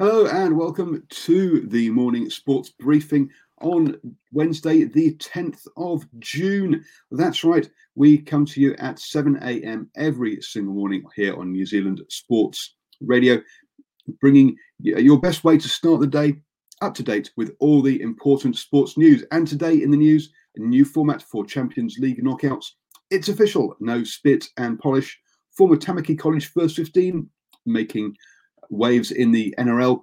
Hello 0.00 0.26
and 0.26 0.56
welcome 0.56 1.06
to 1.08 1.68
the 1.68 1.88
morning 1.90 2.28
sports 2.28 2.70
briefing 2.80 3.30
on 3.60 3.96
Wednesday, 4.32 4.82
the 4.82 5.14
10th 5.18 5.68
of 5.76 6.04
June. 6.18 6.84
That's 7.12 7.44
right, 7.44 7.70
we 7.94 8.18
come 8.18 8.44
to 8.46 8.60
you 8.60 8.74
at 8.80 8.98
7 8.98 9.38
a.m. 9.40 9.88
every 9.94 10.42
single 10.42 10.74
morning 10.74 11.04
here 11.14 11.36
on 11.36 11.52
New 11.52 11.64
Zealand 11.64 12.02
Sports 12.08 12.74
Radio, 13.02 13.40
bringing 14.20 14.56
your 14.80 15.20
best 15.20 15.44
way 15.44 15.56
to 15.58 15.68
start 15.68 16.00
the 16.00 16.08
day 16.08 16.40
up 16.82 16.94
to 16.94 17.04
date 17.04 17.30
with 17.36 17.54
all 17.60 17.80
the 17.80 18.02
important 18.02 18.56
sports 18.56 18.98
news. 18.98 19.24
And 19.30 19.46
today 19.46 19.80
in 19.80 19.92
the 19.92 19.96
news, 19.96 20.28
a 20.56 20.60
new 20.60 20.84
format 20.84 21.22
for 21.22 21.46
Champions 21.46 21.98
League 22.00 22.20
knockouts. 22.20 22.66
It's 23.10 23.28
official, 23.28 23.76
no 23.78 24.02
spit 24.02 24.48
and 24.56 24.76
polish. 24.76 25.16
Former 25.56 25.76
Tamaki 25.76 26.18
College 26.18 26.48
first 26.48 26.74
15 26.74 27.30
making 27.64 28.16
waves 28.70 29.10
in 29.10 29.30
the 29.30 29.54
NRL. 29.58 30.02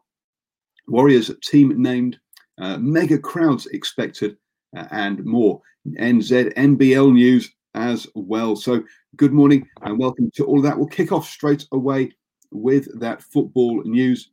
Warriors 0.88 1.32
team 1.44 1.82
named, 1.82 2.20
uh, 2.60 2.78
mega 2.78 3.18
crowds 3.18 3.68
expected, 3.68 4.38
uh, 4.76 4.88
and 4.92 5.24
more. 5.26 5.62
NZ 6.00 6.54
NBL 6.54 7.14
news 7.14 7.50
as 7.74 8.08
well. 8.16 8.56
So, 8.56 8.84
good 9.16 9.34
morning 9.34 9.68
and 9.82 9.98
welcome 9.98 10.30
to 10.36 10.46
all 10.46 10.58
of 10.58 10.64
that. 10.64 10.78
We'll 10.78 10.88
kick 10.88 11.12
off 11.12 11.28
straight 11.28 11.66
away 11.72 12.12
with 12.52 13.00
that 13.00 13.22
football 13.22 13.82
news. 13.84 14.32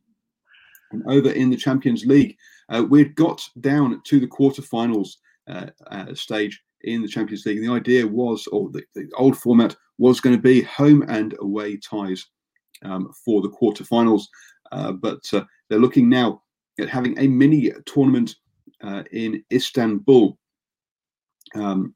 And 0.91 1.03
over 1.07 1.31
in 1.31 1.49
the 1.49 1.57
Champions 1.57 2.05
League, 2.05 2.37
uh, 2.69 2.83
we'd 2.87 3.15
got 3.15 3.41
down 3.61 4.01
to 4.05 4.19
the 4.19 4.27
quarterfinals 4.27 5.15
uh, 5.47 5.67
uh, 5.87 6.13
stage 6.13 6.61
in 6.81 7.01
the 7.01 7.07
Champions 7.07 7.45
League. 7.45 7.57
And 7.57 7.67
the 7.67 7.73
idea 7.73 8.05
was, 8.07 8.47
or 8.47 8.69
the, 8.71 8.83
the 8.95 9.09
old 9.17 9.37
format 9.37 9.75
was 9.97 10.19
going 10.19 10.35
to 10.35 10.41
be 10.41 10.61
home 10.61 11.03
and 11.07 11.35
away 11.39 11.77
ties 11.77 12.25
um, 12.83 13.11
for 13.25 13.41
the 13.41 13.49
quarterfinals. 13.49 14.23
Uh, 14.71 14.91
but 14.91 15.21
uh, 15.33 15.43
they're 15.69 15.79
looking 15.79 16.09
now 16.09 16.41
at 16.79 16.89
having 16.89 17.17
a 17.19 17.27
mini 17.27 17.71
tournament 17.85 18.35
uh, 18.83 19.03
in 19.11 19.43
Istanbul. 19.51 20.37
Um, 21.55 21.95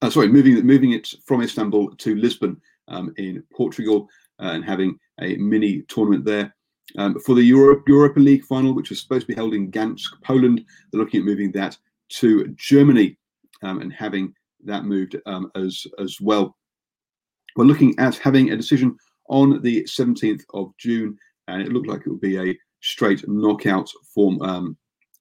uh, 0.00 0.10
sorry, 0.10 0.28
moving 0.28 0.64
moving 0.64 0.92
it 0.92 1.12
from 1.26 1.42
Istanbul 1.42 1.94
to 1.96 2.14
Lisbon 2.14 2.60
um, 2.86 3.12
in 3.16 3.42
Portugal 3.52 4.08
uh, 4.40 4.50
and 4.52 4.64
having 4.64 4.98
a 5.20 5.36
mini 5.36 5.82
tournament 5.88 6.24
there. 6.24 6.54
Um, 6.96 7.20
for 7.20 7.34
the 7.34 7.42
Europe, 7.42 7.86
Europa 7.86 8.18
League 8.18 8.44
final, 8.44 8.74
which 8.74 8.88
was 8.90 9.00
supposed 9.00 9.26
to 9.26 9.32
be 9.32 9.34
held 9.34 9.52
in 9.52 9.70
Gdansk, 9.70 10.22
Poland, 10.22 10.64
they're 10.90 11.00
looking 11.00 11.20
at 11.20 11.26
moving 11.26 11.52
that 11.52 11.76
to 12.10 12.48
Germany 12.56 13.18
um, 13.62 13.82
and 13.82 13.92
having 13.92 14.32
that 14.64 14.84
moved 14.84 15.16
um, 15.26 15.50
as 15.54 15.86
as 15.98 16.20
well. 16.20 16.56
We're 17.56 17.64
looking 17.64 17.98
at 17.98 18.16
having 18.16 18.52
a 18.52 18.56
decision 18.56 18.96
on 19.28 19.62
the 19.62 19.84
17th 19.84 20.42
of 20.54 20.72
June, 20.78 21.16
and 21.48 21.62
it 21.62 21.72
looked 21.72 21.88
like 21.88 22.00
it 22.00 22.10
would 22.10 22.20
be 22.20 22.38
a 22.38 22.58
straight 22.80 23.26
knockout 23.28 23.90
form 24.14 24.40
um, 24.42 24.76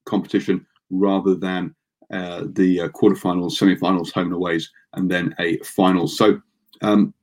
competition 0.06 0.66
rather 0.90 1.35
than 1.35 1.75
uh, 2.12 2.46
the 2.53 2.81
uh, 2.81 2.88
quarterfinals, 2.90 3.53
semi-finals, 3.53 4.12
home 4.12 4.28
and 4.28 4.35
aways, 4.35 4.72
and 4.94 5.09
then 5.09 5.35
a 5.40 5.57
final. 5.59 6.07
So 6.07 6.41
um, 6.81 7.13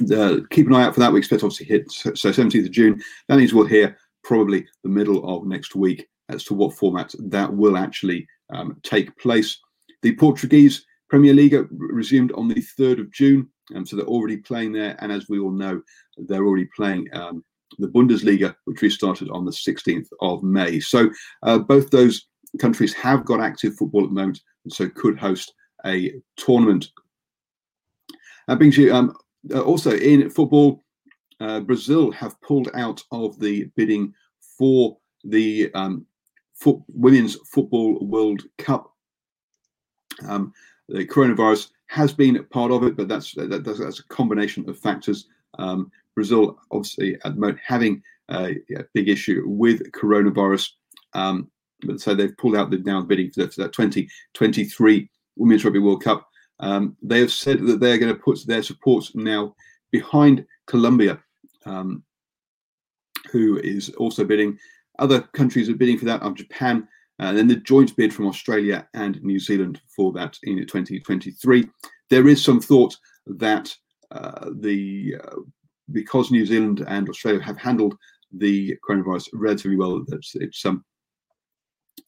the, 0.00 0.46
keep 0.50 0.66
an 0.66 0.74
eye 0.74 0.84
out 0.84 0.94
for 0.94 1.00
that. 1.00 1.12
We 1.12 1.18
expect 1.18 1.44
obviously 1.44 1.66
hit 1.66 1.90
so 1.90 2.10
17th 2.10 2.66
of 2.66 2.70
June. 2.70 3.00
That 3.28 3.36
means 3.36 3.54
we'll 3.54 3.66
hear 3.66 3.96
probably 4.24 4.66
the 4.82 4.88
middle 4.88 5.28
of 5.28 5.46
next 5.46 5.74
week 5.74 6.08
as 6.28 6.44
to 6.44 6.54
what 6.54 6.76
format 6.76 7.14
that 7.18 7.52
will 7.52 7.76
actually 7.76 8.26
um, 8.50 8.78
take 8.82 9.16
place. 9.18 9.58
The 10.02 10.14
Portuguese 10.16 10.84
Premier 11.08 11.32
League 11.32 11.56
resumed 11.70 12.32
on 12.32 12.48
the 12.48 12.62
3rd 12.78 13.00
of 13.00 13.12
June, 13.12 13.48
um, 13.74 13.86
so 13.86 13.96
they're 13.96 14.06
already 14.06 14.36
playing 14.36 14.72
there. 14.72 14.96
And 15.00 15.12
as 15.12 15.28
we 15.28 15.38
all 15.38 15.50
know, 15.50 15.82
they're 16.16 16.44
already 16.44 16.68
playing 16.74 17.08
um, 17.12 17.44
the 17.78 17.88
Bundesliga, 17.88 18.54
which 18.64 18.82
restarted 18.82 19.28
on 19.30 19.44
the 19.44 19.50
16th 19.50 20.08
of 20.20 20.42
May. 20.42 20.80
So 20.80 21.10
uh, 21.42 21.58
both 21.58 21.90
those 21.90 22.26
countries 22.58 22.94
have 22.94 23.24
got 23.24 23.40
active 23.40 23.76
football 23.76 24.04
at 24.04 24.08
the 24.08 24.14
moment, 24.14 24.40
and 24.64 24.72
so 24.72 24.88
could 24.88 25.18
host 25.18 25.52
a 25.84 26.14
tournament. 26.36 26.88
That 28.46 28.58
brings 28.58 28.78
you 28.78 28.94
um, 28.94 29.14
uh, 29.54 29.60
also 29.60 29.92
in 29.96 30.30
football. 30.30 30.82
Uh, 31.40 31.60
Brazil 31.60 32.10
have 32.12 32.40
pulled 32.40 32.68
out 32.74 33.02
of 33.12 33.38
the 33.38 33.70
bidding 33.76 34.12
for 34.40 34.96
the 35.24 35.70
um, 35.74 36.06
Women's 36.88 37.36
Football 37.46 38.04
World 38.04 38.42
Cup. 38.56 38.92
Um, 40.26 40.52
the 40.88 41.06
coronavirus 41.06 41.68
has 41.88 42.12
been 42.12 42.44
part 42.50 42.70
of 42.70 42.84
it, 42.84 42.96
but 42.96 43.08
that's 43.08 43.32
that, 43.34 43.64
that's, 43.64 43.80
that's, 43.80 44.00
a 44.00 44.08
combination 44.08 44.68
of 44.68 44.78
factors. 44.78 45.26
Um, 45.58 45.90
Brazil, 46.14 46.58
obviously, 46.70 47.14
at 47.16 47.34
the 47.34 47.40
moment 47.40 47.58
having 47.64 48.02
a, 48.30 48.56
a 48.76 48.84
big 48.94 49.08
issue 49.08 49.42
with 49.46 49.90
coronavirus, 49.92 50.70
um, 51.14 51.50
but 51.82 52.00
so 52.00 52.14
they've 52.14 52.36
pulled 52.36 52.56
out 52.56 52.70
the 52.70 52.78
now 52.78 53.02
bidding 53.02 53.30
for, 53.30 53.40
that 53.40 53.72
2023 53.72 55.08
Women's 55.36 55.64
Rugby 55.64 55.78
World 55.78 56.02
Cup. 56.02 56.28
Um, 56.60 56.96
they 57.02 57.20
have 57.20 57.32
said 57.32 57.64
that 57.66 57.80
they're 57.80 57.98
going 57.98 58.12
to 58.12 58.20
put 58.20 58.44
their 58.46 58.62
support 58.62 59.08
now 59.14 59.54
behind 59.92 60.44
Colombia, 60.66 61.20
um, 61.64 62.02
who 63.30 63.58
is 63.58 63.90
also 63.90 64.24
bidding. 64.24 64.58
Other 64.98 65.20
countries 65.20 65.68
are 65.68 65.76
bidding 65.76 65.98
for 65.98 66.06
that 66.06 66.22
are 66.22 66.34
Japan, 66.34 66.88
and 67.18 67.36
then 67.36 67.48
the 67.48 67.56
joint 67.56 67.96
bid 67.96 68.14
from 68.14 68.26
Australia 68.26 68.86
and 68.94 69.22
New 69.22 69.40
Zealand 69.40 69.80
for 69.94 70.12
that 70.12 70.36
in 70.44 70.58
2023. 70.58 71.68
There 72.10 72.28
is 72.28 72.42
some 72.42 72.60
thought 72.60 72.96
that 73.26 73.74
uh, 74.10 74.50
the 74.60 75.16
uh, 75.22 75.36
because 75.92 76.30
New 76.30 76.46
Zealand 76.46 76.84
and 76.86 77.08
Australia 77.08 77.42
have 77.42 77.58
handled 77.58 77.96
the 78.32 78.76
coronavirus 78.86 79.28
relatively 79.32 79.76
well, 79.76 80.04
that 80.06 80.24
it's 80.34 80.64
um, 80.64 80.84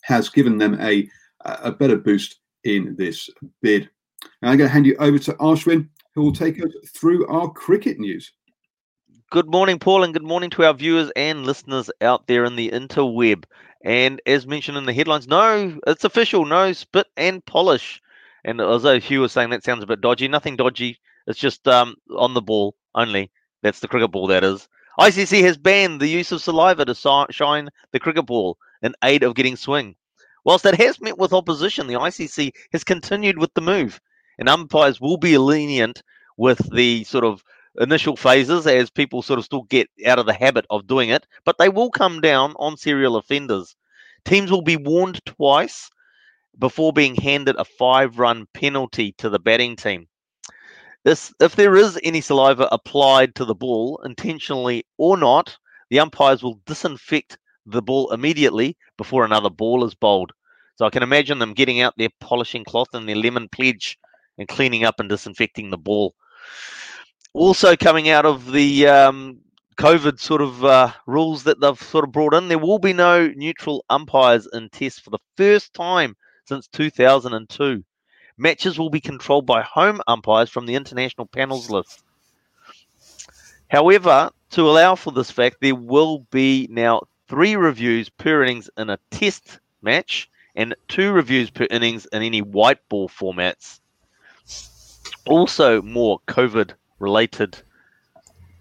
has 0.02 0.28
given 0.28 0.58
them 0.58 0.78
a 0.80 1.08
a 1.44 1.72
better 1.72 1.96
boost 1.96 2.40
in 2.64 2.94
this 2.96 3.28
bid. 3.62 3.88
Now 4.42 4.50
I'm 4.50 4.58
going 4.58 4.68
to 4.68 4.72
hand 4.72 4.86
you 4.86 4.96
over 4.96 5.18
to 5.18 5.32
Ashwin, 5.34 5.88
who 6.14 6.22
will 6.22 6.32
take 6.32 6.62
us 6.62 6.70
through 6.94 7.26
our 7.28 7.50
cricket 7.50 7.98
news. 7.98 8.32
Good 9.30 9.50
morning, 9.50 9.78
Paul, 9.78 10.02
and 10.02 10.12
good 10.12 10.24
morning 10.24 10.50
to 10.50 10.64
our 10.64 10.74
viewers 10.74 11.10
and 11.14 11.46
listeners 11.46 11.88
out 12.00 12.26
there 12.26 12.44
in 12.44 12.56
the 12.56 12.70
interweb. 12.70 13.44
And 13.82 14.20
as 14.26 14.46
mentioned 14.46 14.76
in 14.76 14.84
the 14.84 14.92
headlines, 14.92 15.26
no, 15.26 15.78
it's 15.86 16.04
official, 16.04 16.44
no 16.44 16.72
spit 16.72 17.06
and 17.16 17.44
polish. 17.46 18.00
And 18.44 18.60
although 18.60 19.00
Hugh 19.00 19.20
was 19.20 19.32
saying 19.32 19.50
that 19.50 19.64
sounds 19.64 19.82
a 19.82 19.86
bit 19.86 20.00
dodgy, 20.00 20.28
nothing 20.28 20.56
dodgy. 20.56 20.98
It's 21.26 21.38
just 21.38 21.66
um, 21.68 21.96
on 22.16 22.34
the 22.34 22.42
ball 22.42 22.74
only. 22.94 23.30
That's 23.62 23.80
the 23.80 23.88
cricket 23.88 24.10
ball, 24.10 24.26
that 24.28 24.44
is. 24.44 24.68
ICC 24.98 25.42
has 25.42 25.56
banned 25.56 26.00
the 26.00 26.08
use 26.08 26.32
of 26.32 26.42
saliva 26.42 26.84
to 26.84 27.26
shine 27.30 27.68
the 27.92 28.00
cricket 28.00 28.26
ball 28.26 28.58
in 28.82 28.94
aid 29.04 29.22
of 29.22 29.34
getting 29.34 29.56
swing. 29.56 29.94
Whilst 30.44 30.66
it 30.66 30.74
has 30.76 31.00
met 31.00 31.18
with 31.18 31.32
opposition, 31.32 31.86
the 31.86 31.94
ICC 31.94 32.52
has 32.72 32.84
continued 32.84 33.38
with 33.38 33.52
the 33.54 33.60
move, 33.60 34.00
and 34.38 34.48
umpires 34.48 35.00
will 35.00 35.18
be 35.18 35.38
lenient 35.38 36.02
with 36.36 36.58
the 36.72 37.04
sort 37.04 37.24
of 37.24 37.44
initial 37.78 38.16
phases 38.16 38.66
as 38.66 38.90
people 38.90 39.22
sort 39.22 39.38
of 39.38 39.44
still 39.44 39.62
get 39.62 39.88
out 40.06 40.18
of 40.18 40.26
the 40.26 40.32
habit 40.32 40.66
of 40.70 40.86
doing 40.86 41.10
it, 41.10 41.26
but 41.44 41.58
they 41.58 41.68
will 41.68 41.90
come 41.90 42.20
down 42.20 42.54
on 42.56 42.76
serial 42.76 43.16
offenders. 43.16 43.76
Teams 44.24 44.50
will 44.50 44.62
be 44.62 44.76
warned 44.76 45.24
twice 45.24 45.90
before 46.58 46.92
being 46.92 47.14
handed 47.14 47.56
a 47.56 47.64
five 47.64 48.18
run 48.18 48.46
penalty 48.54 49.12
to 49.18 49.30
the 49.30 49.38
batting 49.38 49.76
team. 49.76 50.08
This, 51.04 51.32
if 51.40 51.56
there 51.56 51.76
is 51.76 51.98
any 52.02 52.20
saliva 52.20 52.68
applied 52.70 53.34
to 53.36 53.46
the 53.46 53.54
ball, 53.54 54.00
intentionally 54.04 54.84
or 54.98 55.16
not, 55.16 55.56
the 55.88 56.00
umpires 56.00 56.42
will 56.42 56.60
disinfect 56.66 57.38
the 57.64 57.80
ball 57.80 58.12
immediately 58.12 58.76
before 58.98 59.24
another 59.24 59.48
ball 59.48 59.84
is 59.84 59.94
bowled. 59.94 60.32
So 60.76 60.86
I 60.86 60.90
can 60.90 61.02
imagine 61.02 61.38
them 61.38 61.54
getting 61.54 61.80
out 61.80 61.94
their 61.96 62.10
polishing 62.20 62.64
cloth 62.64 62.88
and 62.92 63.08
their 63.08 63.16
lemon 63.16 63.48
pledge 63.48 63.98
and 64.36 64.48
cleaning 64.48 64.84
up 64.84 65.00
and 65.00 65.08
disinfecting 65.08 65.70
the 65.70 65.78
ball. 65.78 66.14
Also, 67.32 67.76
coming 67.76 68.08
out 68.08 68.26
of 68.26 68.50
the 68.50 68.88
um, 68.88 69.38
COVID 69.76 70.18
sort 70.18 70.42
of 70.42 70.64
uh, 70.64 70.92
rules 71.06 71.44
that 71.44 71.60
they've 71.60 71.80
sort 71.80 72.04
of 72.04 72.10
brought 72.10 72.34
in, 72.34 72.48
there 72.48 72.58
will 72.58 72.80
be 72.80 72.92
no 72.92 73.28
neutral 73.28 73.84
umpires 73.88 74.48
in 74.52 74.68
tests 74.68 74.98
for 74.98 75.10
the 75.10 75.18
first 75.36 75.72
time 75.72 76.16
since 76.44 76.66
2002. 76.68 77.84
Matches 78.36 78.80
will 78.80 78.90
be 78.90 79.00
controlled 79.00 79.46
by 79.46 79.62
home 79.62 80.00
umpires 80.08 80.50
from 80.50 80.66
the 80.66 80.74
international 80.74 81.26
panels 81.28 81.70
list. 81.70 82.02
However, 83.68 84.30
to 84.50 84.68
allow 84.68 84.96
for 84.96 85.12
this 85.12 85.30
fact, 85.30 85.58
there 85.60 85.76
will 85.76 86.26
be 86.32 86.66
now 86.68 87.02
three 87.28 87.54
reviews 87.54 88.08
per 88.08 88.42
innings 88.42 88.68
in 88.76 88.90
a 88.90 88.98
test 89.12 89.60
match 89.82 90.28
and 90.56 90.74
two 90.88 91.12
reviews 91.12 91.48
per 91.48 91.68
innings 91.70 92.06
in 92.06 92.22
any 92.22 92.42
white 92.42 92.80
ball 92.88 93.08
formats. 93.08 93.78
Also, 95.26 95.80
more 95.82 96.18
COVID 96.26 96.72
related 97.00 97.60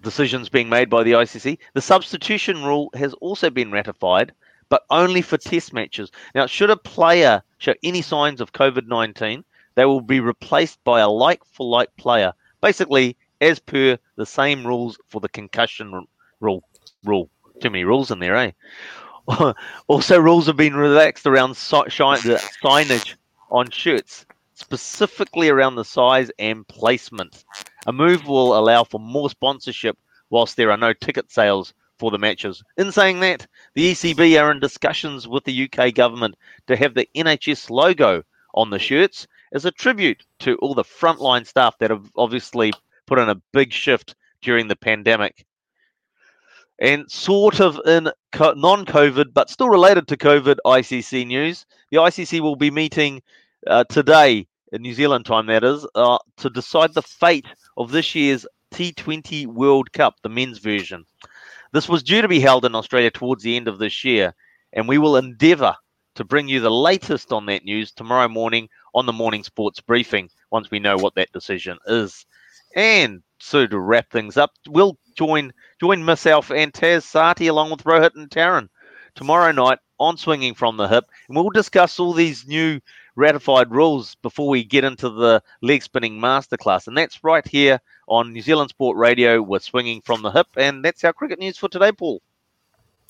decisions 0.01 0.49
being 0.49 0.69
made 0.69 0.89
by 0.89 1.03
the 1.03 1.11
ICC. 1.11 1.57
The 1.73 1.81
substitution 1.81 2.63
rule 2.63 2.89
has 2.95 3.13
also 3.15 3.49
been 3.49 3.71
ratified, 3.71 4.31
but 4.69 4.83
only 4.89 5.21
for 5.21 5.37
test 5.37 5.73
matches. 5.73 6.11
Now, 6.33 6.45
should 6.47 6.69
a 6.69 6.77
player 6.77 7.43
show 7.57 7.73
any 7.83 8.01
signs 8.01 8.41
of 8.41 8.53
COVID 8.53 8.87
19, 8.87 9.43
they 9.75 9.85
will 9.85 10.01
be 10.01 10.19
replaced 10.19 10.83
by 10.83 10.99
a 11.01 11.09
like 11.09 11.43
for 11.45 11.67
like 11.67 11.95
player, 11.97 12.33
basically 12.61 13.15
as 13.41 13.59
per 13.59 13.97
the 14.15 14.25
same 14.25 14.65
rules 14.65 14.97
for 15.07 15.21
the 15.21 15.29
concussion 15.29 16.05
rule. 16.39 16.63
Rule. 17.03 17.29
Too 17.61 17.69
many 17.69 17.83
rules 17.83 18.11
in 18.11 18.19
there, 18.19 18.35
eh? 18.35 18.51
also, 19.87 20.19
rules 20.19 20.47
have 20.47 20.57
been 20.57 20.75
relaxed 20.75 21.27
around 21.27 21.55
si- 21.55 21.75
signage 21.77 23.15
on 23.51 23.69
shirts, 23.69 24.25
specifically 24.53 25.49
around 25.49 25.75
the 25.75 25.85
size 25.85 26.31
and 26.39 26.67
placement. 26.67 27.43
A 27.87 27.93
move 27.93 28.27
will 28.27 28.57
allow 28.57 28.83
for 28.83 28.99
more 28.99 29.29
sponsorship 29.29 29.97
whilst 30.29 30.57
there 30.57 30.71
are 30.71 30.77
no 30.77 30.93
ticket 30.93 31.31
sales 31.31 31.73
for 31.97 32.11
the 32.11 32.17
matches. 32.17 32.63
In 32.77 32.91
saying 32.91 33.19
that, 33.19 33.45
the 33.75 33.91
ECB 33.91 34.41
are 34.41 34.51
in 34.51 34.59
discussions 34.59 35.27
with 35.27 35.43
the 35.43 35.69
UK 35.69 35.93
government 35.93 36.35
to 36.67 36.75
have 36.75 36.93
the 36.93 37.07
NHS 37.15 37.69
logo 37.69 38.23
on 38.53 38.69
the 38.69 38.79
shirts 38.79 39.27
as 39.53 39.65
a 39.65 39.71
tribute 39.71 40.25
to 40.39 40.55
all 40.57 40.73
the 40.73 40.83
frontline 40.83 41.45
staff 41.45 41.77
that 41.79 41.89
have 41.89 42.09
obviously 42.15 42.71
put 43.05 43.19
in 43.19 43.29
a 43.29 43.41
big 43.53 43.73
shift 43.73 44.15
during 44.41 44.67
the 44.67 44.75
pandemic. 44.75 45.45
And 46.81 47.11
sort 47.11 47.59
of 47.59 47.79
in 47.85 48.09
non 48.33 48.85
COVID, 48.85 49.33
but 49.33 49.49
still 49.49 49.69
related 49.69 50.07
to 50.07 50.17
COVID 50.17 50.57
ICC 50.65 51.27
news, 51.27 51.65
the 51.91 51.97
ICC 51.97 52.39
will 52.39 52.55
be 52.55 52.71
meeting 52.71 53.21
uh, 53.67 53.83
today, 53.85 54.47
New 54.77 54.93
Zealand 54.93 55.25
time, 55.25 55.47
that 55.47 55.63
is, 55.63 55.87
uh, 55.95 56.19
to 56.37 56.49
decide 56.49 56.93
the 56.93 57.01
fate 57.01 57.47
of 57.77 57.91
this 57.91 58.13
year's 58.13 58.45
T20 58.71 59.47
World 59.47 59.91
Cup, 59.91 60.15
the 60.21 60.29
men's 60.29 60.59
version. 60.59 61.05
This 61.71 61.89
was 61.89 62.03
due 62.03 62.21
to 62.21 62.27
be 62.27 62.39
held 62.39 62.65
in 62.65 62.75
Australia 62.75 63.09
towards 63.09 63.43
the 63.43 63.55
end 63.55 63.67
of 63.67 63.79
this 63.79 64.03
year, 64.03 64.35
and 64.73 64.87
we 64.87 64.97
will 64.97 65.17
endeavour 65.17 65.75
to 66.15 66.23
bring 66.23 66.47
you 66.47 66.59
the 66.59 66.69
latest 66.69 67.31
on 67.31 67.45
that 67.47 67.63
news 67.63 67.91
tomorrow 67.91 68.27
morning 68.27 68.69
on 68.93 69.05
the 69.05 69.13
morning 69.13 69.43
sports 69.43 69.79
briefing 69.79 70.29
once 70.51 70.69
we 70.69 70.79
know 70.79 70.97
what 70.97 71.15
that 71.15 71.31
decision 71.31 71.77
is. 71.87 72.25
And 72.75 73.23
so 73.39 73.65
to 73.65 73.79
wrap 73.79 74.11
things 74.11 74.37
up, 74.37 74.51
we'll 74.67 74.97
join 75.15 75.53
join 75.79 76.03
myself 76.03 76.51
and 76.51 76.73
Taz 76.73 77.03
Sati 77.03 77.47
along 77.47 77.71
with 77.71 77.83
Rohit 77.83 78.15
and 78.15 78.29
Taryn 78.29 78.69
tomorrow 79.15 79.51
night 79.51 79.79
on 79.99 80.17
Swinging 80.17 80.53
from 80.53 80.77
the 80.77 80.87
Hip, 80.87 81.05
and 81.27 81.35
we'll 81.35 81.49
discuss 81.49 81.99
all 81.99 82.13
these 82.13 82.47
new 82.47 82.79
ratified 83.19 83.69
rules 83.69 84.15
before 84.15 84.47
we 84.47 84.63
get 84.63 84.83
into 84.83 85.09
the 85.09 85.43
leg 85.61 85.83
spinning 85.83 86.19
masterclass. 86.19 86.87
And 86.87 86.97
that's 86.97 87.23
right 87.23 87.47
here 87.47 87.79
on 88.07 88.33
New 88.33 88.41
Zealand 88.41 88.69
Sport 88.69 88.97
Radio 88.97 89.41
with 89.41 89.61
Swinging 89.61 90.01
from 90.01 90.21
the 90.21 90.31
Hip. 90.31 90.47
And 90.55 90.83
that's 90.83 91.03
our 91.03 91.13
cricket 91.13 91.37
news 91.37 91.57
for 91.57 91.67
today, 91.67 91.91
Paul. 91.91 92.21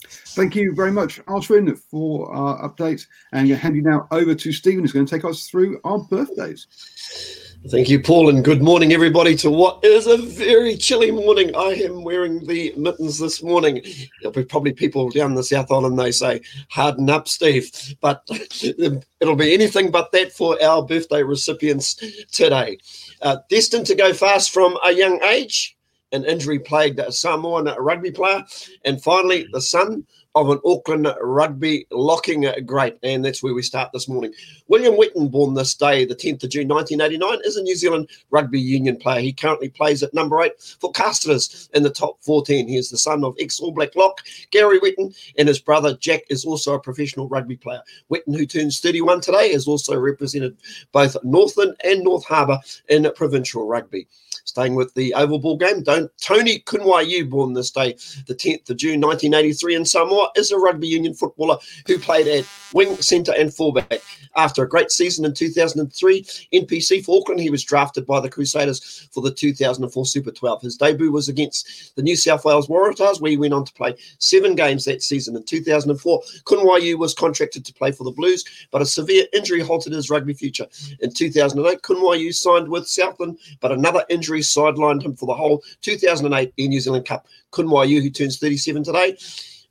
Thank 0.08 0.56
you 0.56 0.74
very 0.74 0.92
much, 0.92 1.24
Ashwin, 1.26 1.78
for 1.78 2.34
our 2.34 2.70
update. 2.70 3.06
And 3.32 3.42
I'm 3.42 3.48
going 3.48 3.58
to 3.58 3.62
hand 3.62 3.76
you 3.76 3.82
now 3.82 4.08
over 4.12 4.34
to 4.34 4.52
Stephen, 4.52 4.84
who's 4.84 4.94
going 4.94 5.06
to 5.06 5.16
take 5.16 5.26
us 5.26 5.48
through 5.48 5.80
our 5.84 6.00
birthdays. 6.00 7.49
Thank 7.68 7.90
you, 7.90 8.02
Paul, 8.02 8.30
and 8.30 8.44
good 8.44 8.64
morning, 8.64 8.94
everybody, 8.94 9.36
to 9.36 9.52
what 9.52 9.84
is 9.84 10.08
a 10.08 10.16
very 10.16 10.78
chilly 10.78 11.12
morning. 11.12 11.54
I 11.58 11.74
am 11.84 12.04
wearing 12.06 12.48
the 12.48 12.74
mittens 12.78 13.20
this 13.20 13.44
morning. 13.44 13.84
There'll 14.22 14.32
be 14.32 14.46
probably 14.46 14.72
people 14.72 15.10
down 15.10 15.36
the 15.36 15.44
South 15.44 15.70
Island, 15.70 16.00
they 16.00 16.12
say, 16.12 16.40
harden 16.70 17.10
up, 17.10 17.28
Steve. 17.28 17.70
But 18.00 18.26
it'll 18.62 19.36
be 19.36 19.54
anything 19.54 19.92
but 19.92 20.14
that 20.14 20.32
for 20.32 20.58
our 20.64 20.82
birthday 20.84 21.22
recipients 21.22 21.96
today. 22.32 22.78
Uh, 23.22 23.38
destined 23.50 23.88
to 23.88 23.96
go 23.96 24.14
fast 24.14 24.52
from 24.52 24.78
a 24.86 24.94
young 24.94 25.22
age, 25.24 25.78
an 26.14 26.24
injury 26.24 26.60
plagued 26.60 27.02
Samoan 27.14 27.66
rugby 27.78 28.12
player, 28.12 28.42
and 28.86 29.04
finally, 29.04 29.48
the 29.52 29.62
son 29.62 30.08
of 30.36 30.50
an 30.50 30.60
Auckland 30.66 31.08
rugby 31.22 31.88
locking 31.92 32.46
uh, 32.46 32.56
great. 32.66 32.98
And 33.04 33.26
that's 33.26 33.42
where 33.42 33.54
we 33.54 33.62
start 33.62 33.92
this 33.92 34.08
morning. 34.08 34.34
William 34.68 34.96
Whetton, 34.96 35.28
born 35.28 35.54
this 35.54 35.74
day, 35.74 36.06
the 36.06 36.16
10th 36.16 36.44
of 36.44 36.52
June 36.52 36.68
1989, 36.68 37.40
is 37.46 37.58
a 37.58 37.64
New 37.64 37.76
Zealand 37.76 38.10
rugby 38.30 38.60
union 38.60 38.96
player. 38.96 39.22
He 39.22 39.34
currently 39.34 39.70
plays 39.70 40.04
at 40.04 40.14
number 40.14 40.42
eight 40.42 40.54
for 40.80 40.92
Castres 40.92 41.70
in 41.74 41.84
the 41.84 41.90
top 41.90 42.22
14. 42.24 42.68
He 42.68 42.78
is 42.78 42.90
the 42.90 42.98
son 42.98 43.24
of 43.24 43.36
ex 43.40 43.60
All 43.60 43.72
Black 43.72 43.96
lock 43.96 44.22
Gary 44.52 44.80
Whetton, 44.80 45.14
and 45.38 45.48
his 45.48 45.60
brother 45.60 45.96
Jack 45.98 46.24
is 46.30 46.46
also 46.46 46.76
a 46.76 46.80
professional 46.80 47.28
rugby 47.28 47.58
player. 47.58 47.82
Whetton, 48.08 48.34
who 48.34 48.46
turns 48.46 48.80
31 48.80 49.22
today, 49.22 49.52
has 49.54 49.68
also 49.68 49.98
represented 49.98 50.58
both 50.92 51.18
Northland 51.24 51.76
and 51.84 52.04
North 52.04 52.26
Harbour 52.26 52.60
in 52.88 53.10
provincial 53.16 53.68
rugby. 53.68 54.08
Staying 54.50 54.74
with 54.74 54.92
the 54.96 55.14
oval 55.14 55.38
ball 55.38 55.58
game, 55.58 55.84
Tony 55.84 56.60
Koonwaiyou, 56.62 57.30
born 57.30 57.54
this 57.54 57.70
day, 57.70 57.94
the 58.26 58.34
10th 58.34 58.68
of 58.72 58.78
June 58.78 59.00
1983 59.00 59.76
in 59.76 59.86
Samoa, 59.86 60.19
is 60.36 60.52
a 60.52 60.58
rugby 60.58 60.88
union 60.88 61.14
footballer 61.14 61.58
who 61.88 61.98
played 61.98 62.28
at 62.28 62.46
wing, 62.74 62.96
centre, 62.98 63.34
and 63.38 63.54
fullback. 63.54 64.02
After 64.36 64.64
a 64.64 64.70
great 64.70 64.92
season 64.92 65.26
in 65.26 65.34
2003 65.34 66.24
NPC 66.54 67.04
for 67.04 67.20
Auckland, 67.20 67.42
he 67.42 67.50
was 67.50 67.64
drafted 67.64 68.06
by 68.06 68.20
the 68.20 68.30
Crusaders 68.30 69.08
for 69.12 69.22
the 69.22 69.32
2004 69.32 70.06
Super 70.06 70.32
12. 70.32 70.62
His 70.62 70.78
debut 70.78 71.12
was 71.12 71.28
against 71.28 71.96
the 71.96 72.04
New 72.04 72.16
South 72.16 72.46
Wales 72.46 72.68
Waratahs, 72.68 73.20
where 73.20 73.32
he 73.32 73.38
went 73.38 73.54
on 73.54 73.66
to 73.66 73.74
play 73.74 73.96
seven 74.20 74.56
games 74.56 74.86
that 74.86 75.02
season. 75.02 75.36
In 75.36 75.44
2004, 75.44 76.22
Koonwaiyou 76.46 76.98
was 76.98 77.14
contracted 77.14 77.66
to 77.66 77.74
play 77.74 77.92
for 77.92 78.04
the 78.04 78.12
Blues, 78.12 78.46
but 78.72 78.82
a 78.82 78.86
severe 78.86 79.26
injury 79.34 79.62
halted 79.62 79.94
his 79.94 80.10
rugby 80.10 80.34
future. 80.34 80.68
In 81.02 81.12
2008, 81.12 81.82
Koonwaiyou 81.82 82.34
signed 82.34 82.70
with 82.70 82.88
Southland, 82.88 83.40
but 83.60 83.72
another 83.72 84.06
injury 84.10 84.42
sidelined 84.42 85.04
him 85.04 85.16
for 85.16 85.26
the 85.26 85.34
whole 85.34 85.64
2008 85.82 86.54
Air 86.58 86.68
New 86.68 86.80
Zealand 86.80 87.06
Cup. 87.06 87.28
Koonwaiyou, 87.52 88.02
who 88.02 88.10
turns 88.10 88.38
37 88.38 88.84
today, 88.84 89.18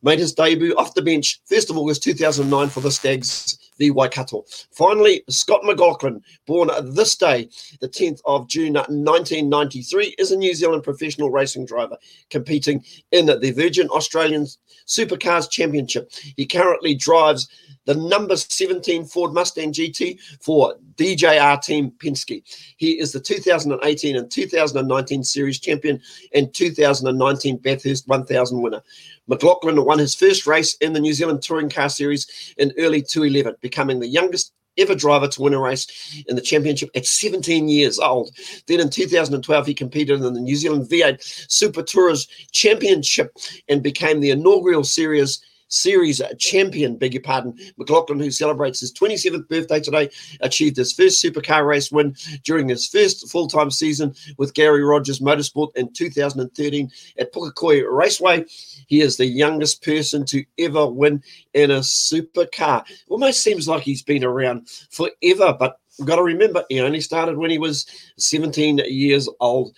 made 0.03 0.19
his 0.19 0.33
debut 0.33 0.75
off 0.77 0.95
the 0.95 1.03
bench 1.03 1.41
1st 1.51 1.71
of 1.71 1.79
August 1.79 2.03
2009 2.03 2.69
for 2.69 2.81
the 2.81 2.91
Stags 2.91 3.59
v 3.79 3.91
Waikato. 3.91 4.45
Finally, 4.73 5.23
Scott 5.29 5.61
McLaughlin, 5.65 6.21
born 6.47 6.71
this 6.95 7.17
day, 7.17 7.49
the 7.81 7.89
10th 7.89 8.21
of 8.25 8.49
June 8.49 8.75
1993, 8.75 10.17
is 10.19 10.33
a 10.33 10.37
New 10.37 10.55
Zealand 10.55 10.83
professional 10.83 11.31
racing 11.31 11.65
driver 11.65 11.97
competing 12.31 12.85
in 13.13 13.27
the 13.27 13.53
Virgin 13.53 13.89
Australian 13.89 14.47
Supercars 14.87 15.51
Championship. 15.51 16.11
He 16.37 16.47
currently 16.47 16.95
drives 16.95 17.49
the 17.89 17.95
number 17.95 18.37
17 18.37 19.07
Ford 19.07 19.33
Mustang 19.33 19.73
GT 19.73 20.21
for 20.43 20.75
DJR 20.97 21.63
Team 21.63 21.91
Penske. 21.93 22.43
He 22.77 23.01
is 23.01 23.13
the 23.13 23.21
2018 23.21 24.15
and 24.15 24.31
2019 24.31 25.25
Series 25.25 25.59
champion 25.59 25.99
and 26.35 26.53
2019 26.53 27.57
Bathurst 27.57 28.07
1000 28.07 28.61
winner. 28.61 28.83
McLaughlin 29.27 29.83
won 29.87 29.99
his 29.99 30.15
first 30.15 30.47
race 30.47 30.75
in 30.83 30.93
the 30.93 31.01
New 31.01 31.15
Zealand 31.15 31.41
Touring 31.41 31.71
Car 31.71 31.89
Series 31.89 32.55
in 32.59 32.75
early 32.77 33.01
2011, 33.01 33.57
becoming 33.63 34.01
the 34.01 34.07
youngest 34.07 34.53
ever 34.77 34.95
driver 34.95 35.27
to 35.27 35.41
win 35.41 35.55
a 35.55 35.59
race 35.59 36.23
in 36.29 36.37
the 36.37 36.43
championship 36.43 36.91
at 36.95 37.07
17 37.07 37.71
years 37.71 37.99
old. 37.99 38.31
Then 38.67 38.81
in 38.81 38.91
2012, 38.91 39.67
he 39.67 39.73
competed 39.73 40.21
in 40.21 40.35
the 40.35 40.41
New 40.41 40.57
Zealand 40.57 40.91
V8 40.91 41.51
Super 41.51 41.83
Tourers 41.83 42.27
Championship 42.53 43.35
and 43.67 43.83
became 43.83 44.21
the 44.21 44.31
inaugural 44.31 44.85
series 44.85 45.43
Series 45.69 46.21
uh, 46.21 46.33
champion, 46.39 46.97
beg 46.97 47.15
your 47.15 47.23
pardon, 47.23 47.55
McLaughlin, 47.77 48.19
who 48.19 48.31
celebrates 48.31 48.81
his 48.81 48.93
27th 48.93 49.49
birthday 49.49 49.81
today, 49.81 50.11
achieved 50.41 50.77
his 50.77 50.93
first 50.93 51.23
supercar 51.23 51.67
race 51.67 51.93
win 51.93 52.15
during 52.45 52.69
his 52.69 52.87
first 52.87 53.31
full 53.31 53.49
time 53.49 53.71
season 53.71 54.15
with 54.39 54.55
Garry 54.55 54.83
Rogers 54.83 55.21
Motorsport 55.21 55.77
in 55.77 55.93
2013 55.93 56.91
at 57.19 57.33
Pukekohe 57.33 57.85
Raceway. 57.91 58.45
He 58.87 59.01
is 59.01 59.17
the 59.17 59.27
youngest 59.27 59.83
person 59.83 60.25
to 60.27 60.45
ever 60.59 60.87
win 60.87 61.23
in 61.55 61.71
a 61.71 61.81
supercar. 61.81 62.85
Almost 63.09 63.43
seems 63.43 63.69
like 63.69 63.83
he's 63.83 64.03
been 64.03 64.25
around 64.25 64.69
forever, 64.91 65.55
but 65.59 65.81
got 66.05 66.17
to 66.17 66.23
remember 66.23 66.65
he 66.69 66.81
only 66.81 67.01
started 67.01 67.37
when 67.37 67.51
he 67.51 67.59
was 67.59 67.87
17 68.17 68.79
years 68.87 69.29
old. 69.41 69.75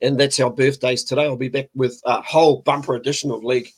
And 0.00 0.18
that's 0.18 0.40
our 0.40 0.50
birthdays 0.50 1.04
today. 1.04 1.24
I'll 1.24 1.36
be 1.36 1.48
back 1.48 1.70
with 1.74 2.00
a 2.04 2.20
whole 2.20 2.62
bumper 2.62 2.94
edition 2.94 3.30
of 3.30 3.44
League. 3.44 3.72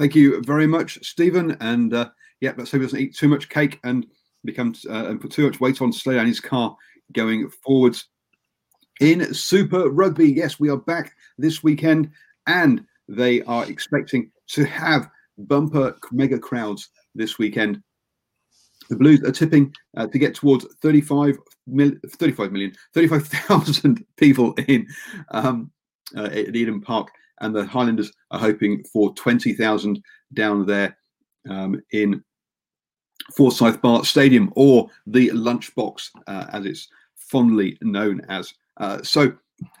Thank 0.00 0.14
you 0.14 0.40
very 0.44 0.66
much, 0.66 0.98
Stephen. 1.02 1.58
And 1.60 1.92
uh, 1.92 2.08
yeah, 2.40 2.54
let's 2.56 2.70
hope 2.70 2.80
he 2.80 2.86
doesn't 2.86 3.00
eat 3.00 3.14
too 3.14 3.28
much 3.28 3.50
cake 3.50 3.78
and 3.84 4.06
becomes 4.46 4.86
uh, 4.88 5.04
and 5.08 5.20
put 5.20 5.30
too 5.30 5.44
much 5.44 5.60
weight 5.60 5.82
on 5.82 5.92
slow 5.92 6.14
down 6.14 6.26
his 6.26 6.40
car 6.40 6.74
going 7.12 7.50
forwards. 7.50 8.06
In 9.02 9.34
Super 9.34 9.90
Rugby, 9.90 10.32
yes, 10.32 10.58
we 10.58 10.70
are 10.70 10.78
back 10.78 11.14
this 11.36 11.62
weekend, 11.62 12.10
and 12.46 12.86
they 13.08 13.42
are 13.42 13.66
expecting 13.66 14.30
to 14.52 14.64
have 14.64 15.06
bumper 15.36 15.94
mega 16.12 16.38
crowds 16.38 16.88
this 17.14 17.38
weekend. 17.38 17.82
The 18.88 18.96
Blues 18.96 19.22
are 19.22 19.32
tipping 19.32 19.70
uh, 19.98 20.06
to 20.06 20.18
get 20.18 20.34
towards 20.34 20.64
35, 20.80 21.36
mil, 21.66 21.92
35 22.08 22.52
million, 22.52 22.72
35,000 22.94 24.02
people 24.16 24.54
in 24.66 24.86
um, 25.32 25.70
uh, 26.16 26.24
at 26.24 26.56
Eden 26.56 26.80
Park 26.80 27.10
and 27.40 27.54
the 27.54 27.64
Highlanders 27.64 28.12
are 28.30 28.38
hoping 28.38 28.84
for 28.92 29.14
20,000 29.14 30.02
down 30.34 30.66
there 30.66 30.96
um, 31.48 31.80
in 31.92 32.22
Forsyth 33.36 33.80
Barr 33.80 34.04
Stadium 34.04 34.52
or 34.56 34.88
the 35.06 35.28
Lunchbox, 35.28 36.10
uh, 36.26 36.46
as 36.52 36.66
it's 36.66 36.88
fondly 37.16 37.78
known 37.82 38.22
as. 38.28 38.52
Uh, 38.78 39.02
so 39.02 39.32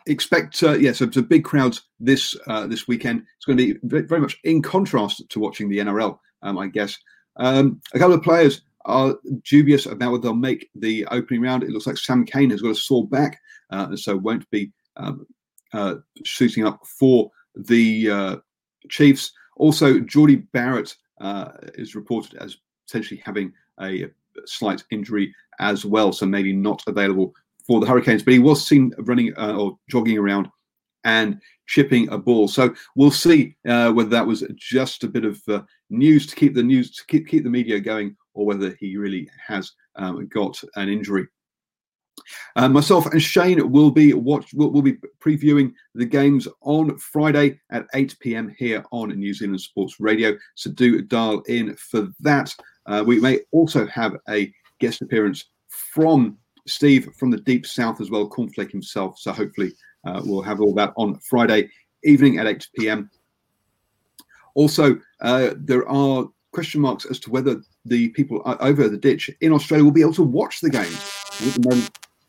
expect, 0.06 0.62
uh, 0.62 0.72
yeah, 0.72 0.92
so 0.92 1.06
big 1.06 1.44
crowds 1.44 1.82
this 1.98 2.36
uh, 2.46 2.66
this 2.66 2.86
weekend. 2.86 3.24
It's 3.36 3.44
going 3.44 3.58
to 3.58 3.74
be 3.74 3.98
very 4.04 4.20
much 4.20 4.38
in 4.44 4.62
contrast 4.62 5.28
to 5.28 5.40
watching 5.40 5.68
the 5.68 5.78
NRL, 5.78 6.18
um, 6.42 6.58
I 6.58 6.66
guess. 6.66 6.98
Um, 7.36 7.80
a 7.94 7.98
couple 7.98 8.14
of 8.14 8.22
players 8.22 8.62
are 8.86 9.16
dubious 9.44 9.86
about 9.86 10.12
whether 10.12 10.22
they'll 10.22 10.34
make 10.34 10.70
the 10.74 11.06
opening 11.06 11.42
round. 11.42 11.62
It 11.62 11.70
looks 11.70 11.86
like 11.86 11.98
Sam 11.98 12.24
Cane 12.24 12.50
has 12.50 12.62
got 12.62 12.70
a 12.70 12.74
sore 12.74 13.06
back, 13.06 13.40
uh, 13.70 13.86
and 13.88 13.98
so 13.98 14.16
won't 14.16 14.48
be 14.50 14.70
um, 14.96 15.26
uh, 15.72 15.96
shooting 16.24 16.66
up 16.66 16.80
for 16.86 17.30
the 17.54 18.10
uh, 18.10 18.36
Chiefs. 18.88 19.32
Also, 19.56 20.00
Jordie 20.00 20.36
Barrett 20.52 20.94
uh, 21.20 21.52
is 21.74 21.94
reported 21.94 22.34
as 22.36 22.56
potentially 22.86 23.22
having 23.24 23.52
a 23.80 24.06
slight 24.46 24.82
injury 24.90 25.34
as 25.58 25.84
well, 25.84 26.12
so 26.12 26.26
maybe 26.26 26.52
not 26.52 26.82
available 26.86 27.34
for 27.66 27.80
the 27.80 27.86
Hurricanes. 27.86 28.22
But 28.22 28.32
he 28.32 28.38
was 28.38 28.66
seen 28.66 28.92
running 28.98 29.32
uh, 29.36 29.56
or 29.56 29.78
jogging 29.88 30.18
around 30.18 30.48
and 31.04 31.40
chipping 31.66 32.08
a 32.08 32.18
ball. 32.18 32.48
So 32.48 32.74
we'll 32.96 33.10
see 33.10 33.56
uh, 33.68 33.92
whether 33.92 34.10
that 34.10 34.26
was 34.26 34.44
just 34.56 35.04
a 35.04 35.08
bit 35.08 35.24
of 35.24 35.40
uh, 35.48 35.62
news 35.88 36.26
to 36.26 36.36
keep 36.36 36.54
the 36.54 36.62
news 36.62 36.90
to 36.96 37.06
keep 37.06 37.28
keep 37.28 37.44
the 37.44 37.50
media 37.50 37.80
going, 37.80 38.16
or 38.34 38.46
whether 38.46 38.76
he 38.80 38.96
really 38.96 39.28
has 39.46 39.72
um, 39.96 40.26
got 40.28 40.60
an 40.76 40.88
injury. 40.88 41.26
Uh, 42.56 42.68
myself 42.68 43.06
and 43.06 43.22
Shane 43.22 43.70
will 43.70 43.90
be 43.90 44.12
watch 44.12 44.52
will, 44.54 44.70
will 44.70 44.82
be 44.82 44.98
previewing 45.20 45.72
the 45.94 46.04
games 46.04 46.48
on 46.62 46.96
Friday 46.98 47.60
at 47.70 47.86
8 47.94 48.16
p.m. 48.20 48.54
here 48.58 48.84
on 48.90 49.10
New 49.10 49.34
Zealand 49.34 49.60
Sports 49.60 50.00
Radio. 50.00 50.36
So 50.54 50.70
do 50.70 51.02
dial 51.02 51.40
in 51.42 51.76
for 51.76 52.08
that. 52.20 52.54
Uh, 52.86 53.04
we 53.06 53.20
may 53.20 53.40
also 53.52 53.86
have 53.86 54.16
a 54.28 54.52
guest 54.80 55.02
appearance 55.02 55.44
from 55.68 56.36
Steve 56.66 57.08
from 57.18 57.30
the 57.30 57.38
deep 57.38 57.66
south 57.66 58.00
as 58.00 58.10
well, 58.10 58.28
Cornflake 58.28 58.70
himself. 58.70 59.18
So 59.18 59.32
hopefully 59.32 59.72
uh, 60.04 60.20
we'll 60.24 60.42
have 60.42 60.60
all 60.60 60.74
that 60.74 60.92
on 60.96 61.18
Friday 61.20 61.70
evening 62.04 62.38
at 62.38 62.46
8 62.46 62.68
p.m. 62.78 63.10
Also, 64.54 64.98
uh, 65.20 65.50
there 65.56 65.88
are 65.88 66.28
question 66.52 66.80
marks 66.80 67.04
as 67.04 67.20
to 67.20 67.30
whether 67.30 67.62
the 67.84 68.08
people 68.10 68.42
over 68.60 68.88
the 68.88 68.96
ditch 68.96 69.30
in 69.40 69.52
Australia 69.52 69.84
will 69.84 69.92
be 69.92 70.00
able 70.00 70.12
to 70.14 70.24
watch 70.24 70.60
the 70.60 70.70
games. 70.70 70.98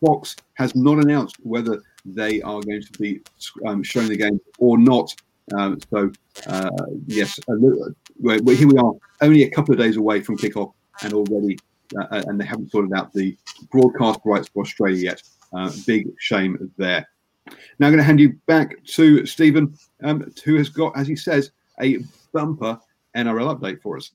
Fox 0.03 0.35
has 0.55 0.75
not 0.75 0.97
announced 0.97 1.35
whether 1.43 1.81
they 2.05 2.41
are 2.41 2.61
going 2.61 2.81
to 2.81 2.91
be 2.99 3.21
um, 3.65 3.83
showing 3.83 4.09
the 4.09 4.17
game 4.17 4.39
or 4.57 4.77
not. 4.77 5.13
Um, 5.55 5.79
so, 5.89 6.11
uh, 6.47 6.69
yes, 7.07 7.39
uh, 7.47 7.55
here 7.55 8.67
we 8.67 8.77
are, 8.77 8.93
only 9.21 9.43
a 9.43 9.49
couple 9.49 9.73
of 9.73 9.79
days 9.79 9.97
away 9.97 10.21
from 10.21 10.37
kickoff, 10.37 10.73
and 11.03 11.13
already, 11.13 11.57
uh, 11.99 12.23
and 12.27 12.39
they 12.39 12.45
haven't 12.45 12.71
sorted 12.71 12.93
out 12.93 13.13
the 13.13 13.37
broadcast 13.71 14.19
rights 14.25 14.47
for 14.47 14.61
Australia 14.61 14.97
yet. 14.97 15.23
Uh, 15.53 15.71
big 15.85 16.07
shame 16.19 16.71
there. 16.77 17.05
Now, 17.79 17.87
I'm 17.87 17.93
going 17.93 17.97
to 17.97 18.03
hand 18.03 18.19
you 18.19 18.33
back 18.47 18.83
to 18.85 19.25
Stephen, 19.25 19.77
um, 20.03 20.31
who 20.45 20.55
has 20.55 20.69
got, 20.69 20.97
as 20.97 21.07
he 21.07 21.15
says, 21.15 21.51
a 21.81 21.99
bumper 22.31 22.79
NRL 23.15 23.59
update 23.59 23.81
for 23.81 23.97
us. 23.97 24.11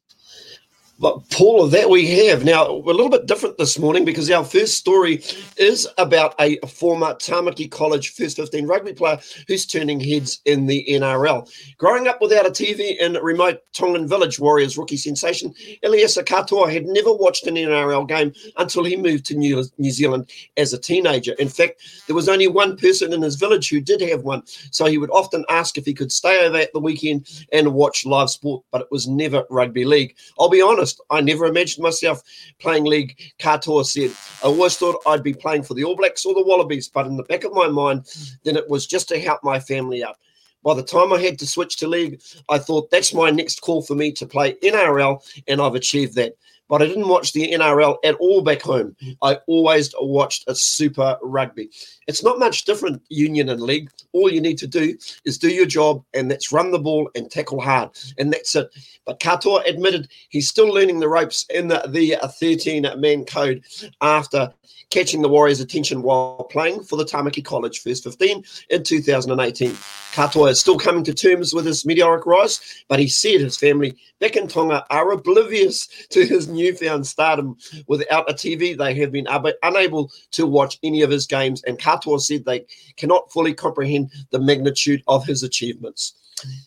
But 0.99 1.29
Paul, 1.29 1.67
that 1.69 1.91
we 1.91 2.07
have 2.27 2.43
now 2.43 2.73
we're 2.73 2.93
a 2.93 2.97
little 2.97 3.11
bit 3.11 3.27
different 3.27 3.59
this 3.59 3.79
morning 3.79 4.07
because 4.07 4.31
our 4.31 4.45
first 4.45 4.79
story 4.79 5.23
is 5.59 5.87
about 5.99 6.35
a 6.41 6.57
former 6.67 7.15
Tamaki 7.15 7.71
College 7.71 8.15
first 8.15 8.37
15 8.37 8.67
rugby 8.67 8.95
player 8.95 9.19
who's 9.47 9.67
turning 9.67 10.01
heads 10.01 10.41
in 10.47 10.65
the 10.65 10.87
NRL. 10.89 11.51
Growing 11.77 12.09
up 12.09 12.23
without 12.23 12.47
a 12.47 12.51
TV 12.51 12.97
in 12.97 13.13
remote 13.15 13.61
Tongan 13.75 14.09
village, 14.09 14.41
Warriors 14.41 14.79
rookie 14.79 14.97
sensation 14.97 15.53
Eliesa 15.85 16.25
Katoa 16.25 16.73
had 16.73 16.87
never 16.87 17.13
watched 17.13 17.47
an 17.47 17.57
NRL 17.57 18.09
game 18.09 18.33
until 18.57 18.85
he 18.85 18.97
moved 18.97 19.27
to 19.27 19.35
New, 19.35 19.65
New 19.77 19.91
Zealand 19.91 20.31
as 20.57 20.73
a 20.73 20.79
teenager. 20.79 21.35
In 21.35 21.51
fact, 21.51 21.83
there 22.07 22.17
was 22.17 22.29
only 22.29 22.47
one 22.47 22.75
person 22.79 23.13
in 23.13 23.21
his 23.21 23.37
village 23.37 23.69
who 23.69 23.83
did 23.83 24.01
have 24.01 24.23
one, 24.23 24.43
so 24.71 24.87
he 24.87 24.97
would 24.97 25.11
often 25.11 25.45
ask 25.51 25.77
if 25.77 25.85
he 25.85 25.93
could 25.93 26.11
stay 26.11 26.47
over 26.47 26.57
at 26.57 26.73
the 26.73 26.81
weekend 26.81 27.29
and 27.53 27.75
watch 27.75 28.07
live 28.07 28.31
sport, 28.31 28.65
but 28.71 28.81
it 28.81 28.89
was 28.91 29.07
never 29.07 29.45
rugby 29.51 29.85
league. 29.85 30.17
I'll 30.39 30.49
be 30.49 30.63
honest 30.63 30.86
honest, 30.87 31.01
I 31.11 31.21
never 31.21 31.47
imagined 31.47 31.83
myself 31.83 32.23
playing 32.59 32.85
league. 32.85 33.19
Katoa 33.41 33.85
said, 33.85 34.11
I 34.43 34.53
always 34.53 34.77
thought 34.77 35.03
I'd 35.07 35.23
be 35.23 35.35
playing 35.35 35.65
for 35.65 35.75
the 35.75 35.85
All 35.85 35.97
Blacks 35.97 36.25
or 36.25 36.35
the 36.35 36.45
Wallabies, 36.45 36.89
but 36.89 37.07
in 37.07 37.17
the 37.17 37.25
back 37.25 37.45
of 37.45 37.53
my 37.53 37.69
mind, 37.69 38.07
then 38.45 38.57
it 38.57 38.69
was 38.69 38.87
just 38.87 39.09
to 39.09 39.19
help 39.19 39.43
my 39.43 39.59
family 39.59 40.05
out. 40.05 40.17
By 40.63 40.75
the 40.75 40.83
time 40.83 41.13
I 41.13 41.21
had 41.21 41.39
to 41.41 41.47
switch 41.47 41.77
to 41.77 41.89
league, 41.89 42.21
I 42.49 42.59
thought 42.59 42.91
that's 42.91 43.15
my 43.15 43.31
next 43.31 43.61
call 43.61 43.83
for 43.83 43.95
me 43.95 44.13
to 44.13 44.27
play 44.27 44.55
NRL, 44.63 45.23
and 45.47 45.61
I've 45.61 45.75
achieved 45.75 46.15
that 46.17 46.35
but 46.69 46.83
I 46.83 46.87
didn't 46.87 47.09
watch 47.09 47.33
the 47.33 47.53
NRL 47.53 47.97
at 48.05 48.15
all 48.17 48.43
back 48.43 48.63
home. 48.63 48.97
I 49.23 49.39
always 49.47 49.95
watched 50.01 50.45
a 50.47 50.55
Super 50.55 51.17
Rugby. 51.23 51.71
It's 52.07 52.23
not 52.23 52.39
much 52.39 52.65
different, 52.65 53.03
Union 53.09 53.49
and 53.49 53.61
League. 53.61 53.91
All 54.13 54.31
you 54.31 54.41
need 54.41 54.59
to 54.59 54.67
do 54.67 54.97
is 55.25 55.39
do 55.39 55.49
your 55.49 55.67
job, 55.67 56.05
and 56.15 56.31
that's 56.31 56.53
run 56.53 56.71
the 56.71 56.79
ball 56.79 57.11
and 57.15 57.31
tackle 57.31 57.61
hard, 57.61 57.91
and 58.19 58.33
that's 58.33 58.55
it. 58.55 58.75
But 59.05 59.21
Katoa 59.21 59.69
admitted 59.69 60.09
he's 60.29 60.49
still 60.49 60.73
learning 60.73 61.01
the 61.01 61.09
ropes 61.09 61.47
in 61.51 61.69
the, 61.69 61.83
the 61.89 62.17
13 62.41 62.87
man 62.99 63.25
code 63.25 63.65
after 64.01 64.53
catching 64.91 65.23
the 65.23 65.29
Warriors' 65.29 65.61
attention 65.61 66.03
while 66.03 66.45
playing 66.51 66.83
for 66.83 66.97
the 66.97 67.05
Tamaki 67.05 67.45
College 67.45 67.81
First 67.81 68.05
15 68.05 68.45
in 68.71 68.83
2018. 68.83 69.71
Katoa 70.13 70.51
is 70.51 70.61
still 70.61 70.79
coming 70.79 71.05
to 71.05 71.15
terms 71.15 71.53
with 71.53 71.67
his 71.67 71.85
meteoric 71.85 72.25
rise, 72.27 72.85
but 72.89 72.99
he 72.99 73.09
said 73.09 73.41
his 73.41 73.57
family 73.57 73.97
back 74.21 74.37
in 74.37 74.49
Tonga 74.49 74.85
are 74.91 75.13
oblivious 75.13 75.87
to 76.11 76.25
his 76.25 76.49
newfound 76.57 77.07
stardom. 77.07 77.57
Without 77.87 78.31
a 78.31 78.35
TV, 78.35 78.77
they 78.77 78.95
have 78.95 79.13
been 79.13 79.27
ab- 79.29 79.47
unable 79.63 80.11
to 80.33 80.47
watch 80.47 80.79
any 80.83 81.03
of 81.03 81.11
his 81.11 81.27
games, 81.27 81.63
and 81.65 81.79
Katoa 81.79 82.21
said 82.21 82.45
they 82.45 82.67
cannot 82.97 83.31
fully 83.33 83.55
comprehend 83.55 84.11
the 84.31 84.41
magnitude 84.41 85.03
of 85.07 85.25
his 85.25 85.43
achievements. 85.43 86.15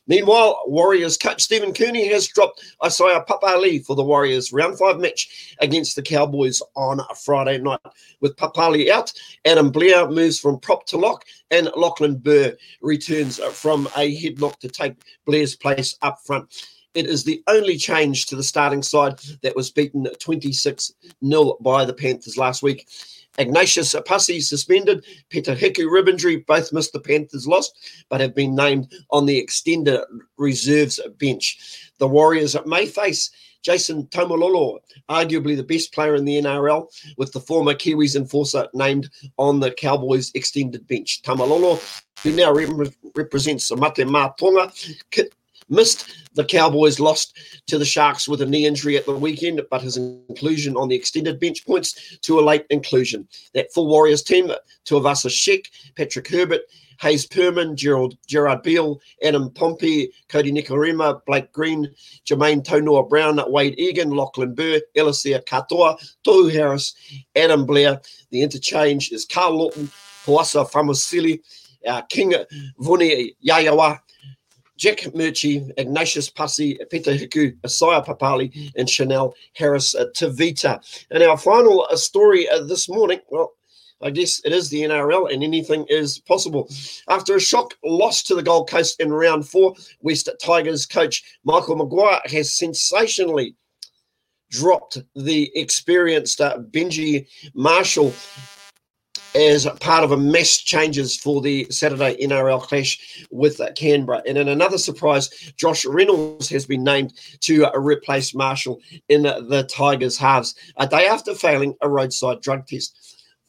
Meanwhile, 0.08 0.63
Warriors 0.65 1.17
coach 1.17 1.41
Stephen 1.41 1.74
Kearney 1.74 2.08
has 2.08 2.27
dropped 2.27 2.63
Isaiah 2.84 3.24
Papali 3.27 3.86
for 3.86 3.96
the 3.96 4.03
Warriors 4.03 4.51
round 4.51 4.79
five 4.79 5.00
match 5.00 5.55
against 5.60 5.96
the 5.96 6.01
Cowboys 6.01 6.62
on 6.75 7.00
a 7.00 7.15
Friday 7.15 7.60
night. 7.60 7.79
With 8.19 8.36
Papali 8.36 8.89
out, 8.89 9.13
Adam 9.46 9.69
Blair 9.69 10.10
moves 10.10 10.39
from 10.39 10.60
prop 10.60 10.86
to 10.88 10.98
lock, 10.98 11.25
and 11.51 11.69
Lachlan 11.75 12.17
Burr 12.17 12.55
returns 12.81 13.38
from 13.38 13.88
a 13.96 14.15
headlock 14.19 14.58
to 14.60 14.69
take 14.69 14.96
Blair's 15.25 15.55
place 15.55 15.96
up 16.01 16.19
front. 16.25 16.65
It 16.96 17.05
is 17.05 17.24
the 17.24 17.43
only 17.48 17.77
change 17.77 18.25
to 18.27 18.36
the 18.36 18.43
starting 18.43 18.81
side 18.81 19.19
that 19.43 19.55
was 19.55 19.69
beaten 19.69 20.08
26 20.19 20.91
0 21.24 21.58
by 21.62 21.86
the 21.86 21.93
Panthers 21.93 22.38
last 22.38 22.63
week. 22.63 22.88
Agnatius 23.38 23.96
Paasi 24.03 24.41
suspended. 24.41 25.05
Peter 25.29 25.55
Hiku 25.55 25.89
rib 25.89 26.10
injury. 26.10 26.38
Both 26.38 26.74
missed 26.74 26.93
the 26.93 27.00
Panthers' 27.00 27.48
loss, 27.48 27.72
but 28.10 28.22
have 28.22 28.36
been 28.36 28.55
named 28.55 28.91
on 29.12 29.25
the 29.25 29.38
extended 29.38 30.01
reserves 30.38 31.00
bench. 31.19 31.91
The 32.00 32.08
Warriors 32.08 32.55
may 32.65 32.86
face 32.86 33.29
Jason 33.62 34.08
Taumalolo, 34.08 34.79
arguably 35.10 35.55
the 35.55 35.63
best 35.63 35.93
player 35.93 36.15
in 36.15 36.25
the 36.25 36.41
NRL, 36.41 36.88
with 37.17 37.31
the 37.34 37.39
former 37.39 37.74
Kiwis 37.74 38.15
enforcer 38.15 38.67
named 38.74 39.10
on 39.38 39.60
the 39.60 39.72
Cowboys' 39.72 40.31
extended 40.34 40.88
bench. 40.88 41.22
Taumalolo, 41.22 41.79
who 42.24 42.31
now 42.31 42.51
rep- 42.51 42.93
represents 43.15 43.72
Mate 43.72 44.05
Ma'a 44.08 44.36
Tonga, 44.38 44.72
missed. 45.69 46.13
The 46.33 46.45
Cowboys 46.45 46.99
lost 46.99 47.38
to 47.67 47.77
the 47.77 47.85
Sharks 47.85 48.27
with 48.27 48.41
a 48.41 48.45
knee 48.45 48.65
injury 48.65 48.97
at 48.97 49.05
the 49.05 49.15
weekend, 49.15 49.61
but 49.69 49.81
his 49.81 49.97
inclusion 49.97 50.75
on 50.77 50.88
the 50.88 50.95
extended 50.95 51.39
bench 51.39 51.65
points 51.65 52.17
to 52.19 52.39
a 52.39 52.41
late 52.41 52.65
inclusion. 52.69 53.27
That 53.53 53.71
full 53.73 53.88
Warriors 53.88 54.23
team, 54.23 54.51
Tuivasa 54.85 55.29
Sheck, 55.29 55.65
Patrick 55.95 56.27
Herbert, 56.27 56.61
Hayze 57.01 57.27
Perham, 57.27 57.75
Gerald, 57.75 58.17
Gerard 58.27 58.61
Beale, 58.61 58.99
Adam 59.23 59.49
Pompey, 59.51 60.11
Cody 60.27 60.51
Nikorima, 60.51 61.21
Blake 61.25 61.51
Green, 61.53 61.89
Jamayne 62.25 62.63
Taunoa 62.63 63.07
Brown, 63.07 63.39
Wade 63.47 63.79
Egan, 63.79 64.11
Lachlan 64.11 64.53
Burr, 64.53 64.81
Eliesa 64.97 65.43
Katoa, 65.45 65.97
Tohu 66.25 66.51
Harris, 66.51 66.93
Adam 67.35 67.65
Blair. 67.65 68.01
The 68.31 68.41
interchange 68.41 69.11
is 69.11 69.25
Karl 69.25 69.57
Lawton, 69.57 69.89
Poasa 70.25 70.69
Faamausili, 70.69 71.39
uh, 71.88 72.01
King 72.03 72.33
Vuni 72.81 73.35
Yayawa, 73.45 73.99
Jack 74.79 75.00
Murchie, 75.13 75.69
Agnatius 75.77 76.31
Paasi, 76.31 76.79
Peter 76.89 77.12
Hiku, 77.12 77.53
Isaiah 77.65 78.01
Papali, 78.01 78.71
and 78.77 78.89
Chanel 78.89 79.36
Harris 79.53 79.93
Tavita. 80.15 80.79
And 81.12 81.21
our 81.21 81.38
final 81.38 81.86
uh, 81.91 81.98
story 81.98 82.50
uh, 82.50 82.63
this 82.63 82.88
morning, 82.88 83.19
well, 83.29 83.51
I 84.01 84.09
guess 84.09 84.41
it 84.45 84.53
is 84.53 84.69
the 84.69 84.83
NRL 84.83 85.33
and 85.33 85.43
anything 85.43 85.86
is 85.89 86.19
possible. 86.19 86.69
After 87.09 87.36
a 87.36 87.41
shock 87.41 87.74
loss 87.83 88.24
to 88.24 88.36
the 88.36 88.41
Gold 88.41 88.69
Coast 88.69 89.01
in 89.01 89.12
round 89.12 89.50
four, 89.50 89.75
West 90.00 90.29
Tigers 90.41 90.86
coach 90.86 91.24
Michael 91.43 91.75
Maguire 91.75 92.21
has 92.25 92.55
sensationally 92.55 93.55
dropped 94.50 95.00
the 95.15 95.51
experienced 95.55 96.39
uh, 96.39 96.57
Benji 96.71 97.27
Marshall 97.53 98.13
as 99.36 99.67
part 99.79 100.03
of 100.03 100.12
a 100.12 100.17
mass 100.17 100.57
changes 100.57 101.15
for 101.15 101.41
the 101.41 101.67
Saturday 101.69 102.17
NRL 102.21 102.62
clash 102.62 103.25
with 103.31 103.62
Canberra. 103.75 104.21
And 104.27 104.38
in 104.38 104.48
another 104.48 104.77
surprise, 104.77 105.29
Josh 105.57 105.86
Reynolds 105.86 106.50
has 106.50 106.65
been 106.65 106.83
named 106.83 107.13
to 107.41 107.67
replace 107.75 108.33
Marshall 108.33 108.81
in 109.07 109.24
the 109.24 109.67
Tigers' 109.69 110.17
halves 110.17 110.55
a 110.77 110.88
day 110.88 111.07
after 111.07 111.33
failing 111.36 111.75
a 111.81 111.89
roadside 111.89 112.41
drug 112.41 112.65
test 112.67 112.95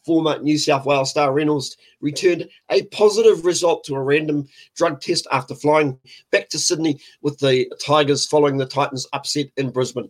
former 0.04 0.38
New 0.40 0.58
South 0.58 0.86
Wales 0.86 1.10
star 1.10 1.32
Reynolds 1.32 1.76
returned 2.00 2.48
a 2.70 2.82
positive 2.86 3.44
result 3.44 3.84
to 3.84 3.94
a 3.94 4.02
random 4.02 4.48
drug 4.74 5.00
test 5.00 5.26
after 5.30 5.54
flying 5.54 5.98
back 6.30 6.48
to 6.50 6.58
Sydney 6.58 6.98
with 7.22 7.38
the 7.38 7.70
Tigers 7.84 8.26
following 8.26 8.56
the 8.56 8.66
Titans' 8.66 9.06
upset 9.12 9.46
in 9.56 9.70
Brisbane. 9.70 10.08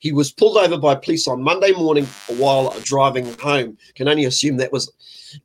He 0.00 0.12
was 0.12 0.32
pulled 0.32 0.56
over 0.56 0.78
by 0.78 0.94
police 0.94 1.28
on 1.28 1.42
Monday 1.42 1.72
morning 1.72 2.06
while 2.38 2.74
driving 2.82 3.32
home. 3.38 3.76
Can 3.94 4.08
only 4.08 4.24
assume 4.24 4.56
that 4.56 4.72
was 4.72 4.90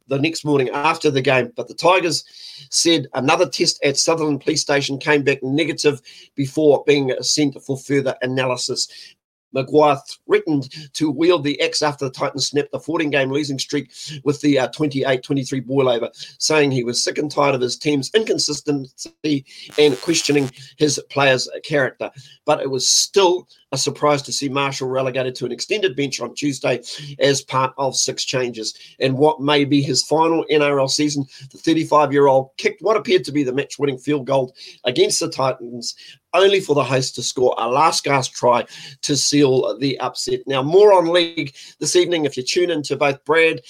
the 0.08 0.18
next 0.18 0.46
morning 0.46 0.70
after 0.70 1.12
the 1.12 1.22
game. 1.22 1.52
But 1.56 1.68
the 1.68 1.74
Tigers 1.74 2.24
said 2.70 3.08
another 3.14 3.48
test 3.48 3.84
at 3.84 3.98
Sutherland 3.98 4.42
Police 4.42 4.62
Station 4.62 4.98
came 4.98 5.24
back 5.24 5.44
negative 5.44 6.02
before 6.36 6.84
being 6.88 7.14
sent 7.22 7.62
for 7.62 7.78
further 7.78 8.16
analysis. 8.22 8.88
Maguire 9.56 9.98
threatened 10.28 10.70
to 10.94 11.10
wield 11.10 11.44
the 11.44 11.60
axe 11.62 11.82
after 11.82 12.06
the 12.06 12.12
Titans 12.12 12.48
snapped 12.48 12.72
the 12.72 12.80
14 12.80 13.10
game 13.10 13.32
losing 13.32 13.58
streak 13.58 13.90
with 14.24 14.42
the 14.42 14.60
28 14.74 15.06
uh, 15.06 15.22
23 15.22 15.60
boil 15.62 15.90
over, 15.90 16.10
saying 16.38 16.72
he 16.72 16.84
was 16.84 17.04
sick 17.04 17.18
and 17.18 17.32
tired 17.32 17.56
of 17.56 17.62
his 17.62 17.78
team's 17.78 18.12
inconsistency 18.14 19.46
and 19.80 20.00
questioning 20.02 20.52
his 20.78 21.02
players' 21.10 21.50
character. 21.64 22.12
But 22.46 22.62
it 22.62 22.70
was 22.70 22.88
still 22.88 23.48
a 23.76 23.78
surprise 23.78 24.22
to 24.24 24.32
see 24.32 24.50
Marshall 24.50 24.88
relegated 24.88 25.36
to 25.36 25.46
an 25.46 25.52
extended 25.52 25.96
bench 25.96 26.20
on 26.20 26.34
Tuesday 26.34 26.82
as 27.20 27.42
part 27.42 27.74
of 27.78 27.96
six 27.96 28.24
changes. 28.24 28.74
And 29.00 29.18
what 29.18 29.42
may 29.42 29.66
be 29.66 29.82
his 29.82 30.04
final 30.04 30.46
NRL 30.50 30.90
season, 30.90 31.26
the 31.52 31.58
35 31.58 32.12
year 32.12 32.28
old 32.28 32.50
kicked 32.58 32.82
what 32.82 32.98
appeared 32.98 33.26
to 33.26 33.32
be 33.32 33.44
the 33.44 33.54
match 33.54 33.78
winning 33.78 33.98
field 33.98 34.26
goal 34.26 34.56
against 34.86 35.20
the 35.20 35.30
Titans 35.30 35.96
only 36.34 36.60
for 36.60 36.76
the 36.76 36.84
host 36.84 37.16
to 37.16 37.24
score 37.24 37.56
a 37.58 37.68
last 37.68 38.04
gasp 38.04 38.34
try 38.34 38.66
to 39.02 39.16
seal 39.16 39.78
the 39.78 39.98
upset. 40.00 40.42
Now, 40.46 40.62
more 40.62 40.94
on 40.94 41.08
league 41.08 41.56
this 41.80 41.96
evening 41.96 42.26
if 42.26 42.38
you 42.38 42.44
tune 42.44 42.70
in 42.70 42.84
to 42.84 42.96
both 42.96 43.24
Brad 43.26 43.62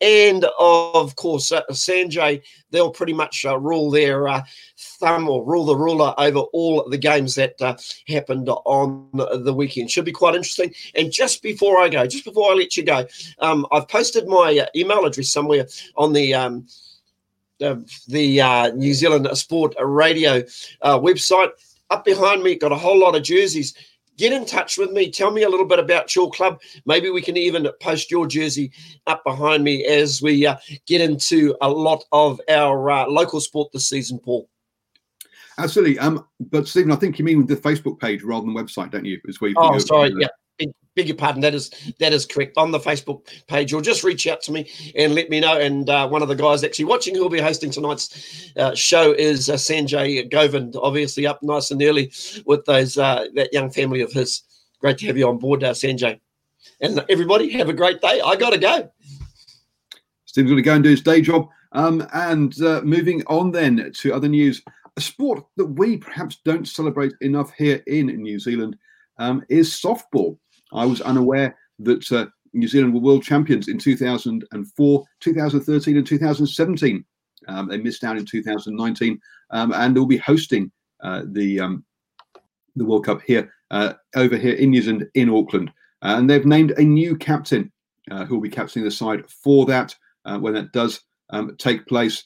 and, 0.00 0.46
of 0.58 1.16
course, 1.16 1.52
uh, 1.52 1.62
Sanjay. 1.70 2.42
They'll 2.70 2.90
pretty 2.90 3.12
much 3.12 3.44
uh, 3.44 3.58
rule 3.58 3.90
their 3.90 4.28
uh, 4.28 4.42
thumb 4.78 5.28
or 5.28 5.44
rule 5.44 5.64
the 5.64 5.76
ruler 5.76 6.14
over 6.18 6.38
all 6.38 6.88
the 6.88 6.98
games 6.98 7.34
that 7.34 7.60
uh, 7.60 7.76
happened 8.06 8.48
on 8.48 9.08
the 9.12 9.52
weekend. 9.52 9.90
Should 9.90 10.04
be 10.04 10.12
quite 10.12 10.34
interesting. 10.34 10.72
And 10.94 11.12
just 11.12 11.42
before 11.42 11.80
I 11.80 11.88
go, 11.88 12.06
just 12.06 12.24
before 12.24 12.52
I 12.52 12.54
let 12.54 12.76
you 12.76 12.84
go, 12.84 13.06
um, 13.40 13.66
I've 13.72 13.88
posted 13.88 14.26
my 14.26 14.58
uh, 14.62 14.66
email 14.74 15.04
address 15.04 15.30
somewhere 15.30 15.66
on 15.96 16.12
the. 16.12 16.34
Um, 16.34 16.66
the 18.08 18.40
uh, 18.40 18.68
New 18.68 18.94
Zealand 18.94 19.28
Sport 19.36 19.74
Radio 19.78 20.40
website 20.82 21.50
up 21.90 22.06
behind 22.06 22.42
me, 22.42 22.54
got 22.54 22.72
a 22.72 22.76
whole 22.76 22.98
lot 22.98 23.14
of 23.14 23.22
jerseys. 23.22 23.74
Get 24.20 24.34
in 24.34 24.44
touch 24.44 24.76
with 24.76 24.90
me. 24.90 25.10
Tell 25.10 25.30
me 25.30 25.44
a 25.44 25.48
little 25.48 25.64
bit 25.64 25.78
about 25.78 26.14
your 26.14 26.30
club. 26.30 26.60
Maybe 26.84 27.08
we 27.08 27.22
can 27.22 27.38
even 27.38 27.66
post 27.80 28.10
your 28.10 28.26
jersey 28.26 28.70
up 29.06 29.24
behind 29.24 29.64
me 29.64 29.86
as 29.86 30.20
we 30.20 30.46
uh, 30.46 30.56
get 30.86 31.00
into 31.00 31.56
a 31.62 31.70
lot 31.70 32.04
of 32.12 32.38
our 32.50 32.90
uh, 32.90 33.06
local 33.06 33.40
sport 33.40 33.72
this 33.72 33.88
season, 33.88 34.18
Paul. 34.18 34.46
Absolutely. 35.56 35.98
Um, 35.98 36.26
but 36.38 36.68
Stephen, 36.68 36.92
I 36.92 36.96
think 36.96 37.18
you 37.18 37.24
mean 37.24 37.46
the 37.46 37.56
Facebook 37.56 37.98
page 37.98 38.22
rather 38.22 38.44
than 38.44 38.54
website, 38.54 38.90
don't 38.90 39.06
you? 39.06 39.18
Is 39.24 39.40
where 39.40 39.48
you 39.48 39.56
oh, 39.58 39.78
sorry. 39.78 40.12
Yeah 40.18 40.28
beg 40.94 41.08
your 41.08 41.16
pardon. 41.16 41.40
That 41.40 41.54
is 41.54 41.70
that 41.98 42.12
is 42.12 42.26
correct. 42.26 42.56
On 42.56 42.70
the 42.70 42.78
Facebook 42.78 43.26
page, 43.46 43.72
or 43.72 43.80
just 43.80 44.04
reach 44.04 44.26
out 44.26 44.42
to 44.42 44.52
me 44.52 44.70
and 44.96 45.14
let 45.14 45.30
me 45.30 45.40
know. 45.40 45.58
And 45.58 45.88
uh, 45.88 46.08
one 46.08 46.22
of 46.22 46.28
the 46.28 46.34
guys 46.34 46.64
actually 46.64 46.86
watching 46.86 47.14
who 47.14 47.22
will 47.22 47.30
be 47.30 47.40
hosting 47.40 47.70
tonight's 47.70 48.52
uh, 48.56 48.74
show 48.74 49.12
is 49.12 49.48
uh, 49.48 49.54
Sanjay 49.54 50.30
Govind, 50.30 50.76
obviously 50.76 51.26
up 51.26 51.42
nice 51.42 51.70
and 51.70 51.82
early 51.82 52.12
with 52.46 52.64
those 52.64 52.98
uh, 52.98 53.26
that 53.34 53.52
young 53.52 53.70
family 53.70 54.00
of 54.00 54.12
his. 54.12 54.42
Great 54.80 54.98
to 54.98 55.06
have 55.06 55.18
you 55.18 55.28
on 55.28 55.38
board, 55.38 55.62
uh, 55.62 55.72
Sanjay. 55.72 56.18
And 56.80 57.04
everybody, 57.10 57.50
have 57.52 57.68
a 57.68 57.74
great 57.74 58.00
day. 58.00 58.20
I 58.24 58.36
got 58.36 58.50
to 58.50 58.58
go. 58.58 58.90
Steve's 60.24 60.48
going 60.48 60.56
to 60.56 60.62
go 60.62 60.74
and 60.74 60.84
do 60.84 60.90
his 60.90 61.02
day 61.02 61.20
job. 61.20 61.48
Um, 61.72 62.06
and 62.14 62.60
uh, 62.62 62.80
moving 62.82 63.22
on 63.26 63.50
then 63.50 63.92
to 63.94 64.14
other 64.14 64.28
news, 64.28 64.62
a 64.96 65.00
sport 65.00 65.44
that 65.56 65.66
we 65.66 65.96
perhaps 65.96 66.38
don't 66.44 66.66
celebrate 66.66 67.12
enough 67.20 67.52
here 67.56 67.82
in 67.86 68.06
New 68.06 68.38
Zealand 68.38 68.76
um, 69.18 69.44
is 69.48 69.70
softball. 69.70 70.38
I 70.72 70.84
was 70.84 71.00
unaware 71.00 71.56
that 71.80 72.10
uh, 72.12 72.26
New 72.52 72.68
Zealand 72.68 72.94
were 72.94 73.00
world 73.00 73.22
champions 73.22 73.68
in 73.68 73.78
2004, 73.78 75.04
2013, 75.20 75.96
and 75.96 76.06
2017. 76.06 77.04
Um, 77.48 77.68
they 77.68 77.78
missed 77.78 78.04
out 78.04 78.16
in 78.16 78.26
2019, 78.26 79.20
um, 79.50 79.72
and 79.72 79.96
they'll 79.96 80.06
be 80.06 80.18
hosting 80.18 80.70
uh, 81.02 81.22
the 81.26 81.60
um, 81.60 81.84
the 82.76 82.84
World 82.84 83.04
Cup 83.04 83.20
here 83.22 83.52
uh, 83.70 83.94
over 84.14 84.36
here 84.36 84.54
in 84.54 84.70
New 84.70 84.82
Zealand 84.82 85.08
in 85.14 85.30
Auckland. 85.30 85.72
and 86.02 86.28
they've 86.28 86.46
named 86.46 86.72
a 86.72 86.82
new 86.82 87.16
captain 87.16 87.70
uh, 88.10 88.24
who 88.24 88.34
will 88.34 88.42
be 88.42 88.48
captaining 88.48 88.84
the 88.84 88.90
side 88.90 89.28
for 89.28 89.66
that 89.66 89.94
uh, 90.24 90.38
when 90.38 90.54
that 90.54 90.72
does 90.72 91.00
um, 91.30 91.56
take 91.58 91.86
place. 91.86 92.24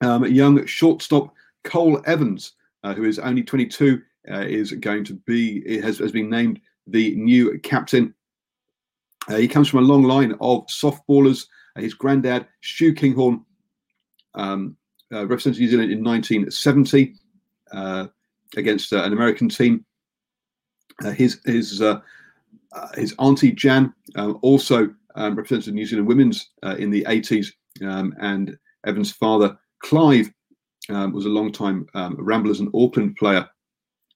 Um, 0.00 0.24
young 0.26 0.64
shortstop 0.66 1.32
Cole 1.64 2.00
Evans, 2.06 2.54
uh, 2.84 2.94
who 2.94 3.04
is 3.04 3.18
only 3.18 3.42
22, 3.42 4.00
is 4.26 4.72
going 4.72 5.04
to 5.04 5.14
be 5.26 5.80
has, 5.80 5.98
has 5.98 6.12
been 6.12 6.28
named 6.28 6.60
the 6.90 7.14
new 7.16 7.58
captain. 7.60 8.14
Uh, 9.28 9.36
he 9.36 9.48
comes 9.48 9.68
from 9.68 9.80
a 9.80 9.86
long 9.86 10.04
line 10.04 10.32
of 10.40 10.66
softballers. 10.66 11.46
Uh, 11.76 11.82
his 11.82 11.94
granddad, 11.94 12.46
Stu 12.62 12.94
Kinghorn, 12.94 13.44
um, 14.34 14.76
uh, 15.12 15.26
represented 15.26 15.60
New 15.60 15.68
Zealand 15.68 15.92
in 15.92 16.02
1970 16.02 17.14
uh, 17.72 18.06
against 18.56 18.92
uh, 18.92 19.02
an 19.02 19.12
American 19.12 19.48
team. 19.48 19.84
Uh, 21.04 21.10
his 21.10 21.40
his 21.44 21.82
his 22.94 23.14
auntie 23.18 23.52
Jan 23.52 23.92
um, 24.16 24.38
also 24.42 24.92
um, 25.14 25.36
represented 25.36 25.74
New 25.74 25.86
Zealand 25.86 26.08
women's 26.08 26.50
in 26.78 26.90
the 26.90 27.04
80s, 27.04 27.52
um, 27.82 28.14
and 28.20 28.58
Evan's 28.84 29.12
father 29.12 29.56
Clive 29.80 30.32
um, 30.88 31.12
was 31.12 31.24
a 31.24 31.30
long-time 31.30 31.86
um, 31.94 32.16
Ramblers 32.18 32.60
and 32.60 32.70
Auckland 32.74 33.16
player 33.16 33.48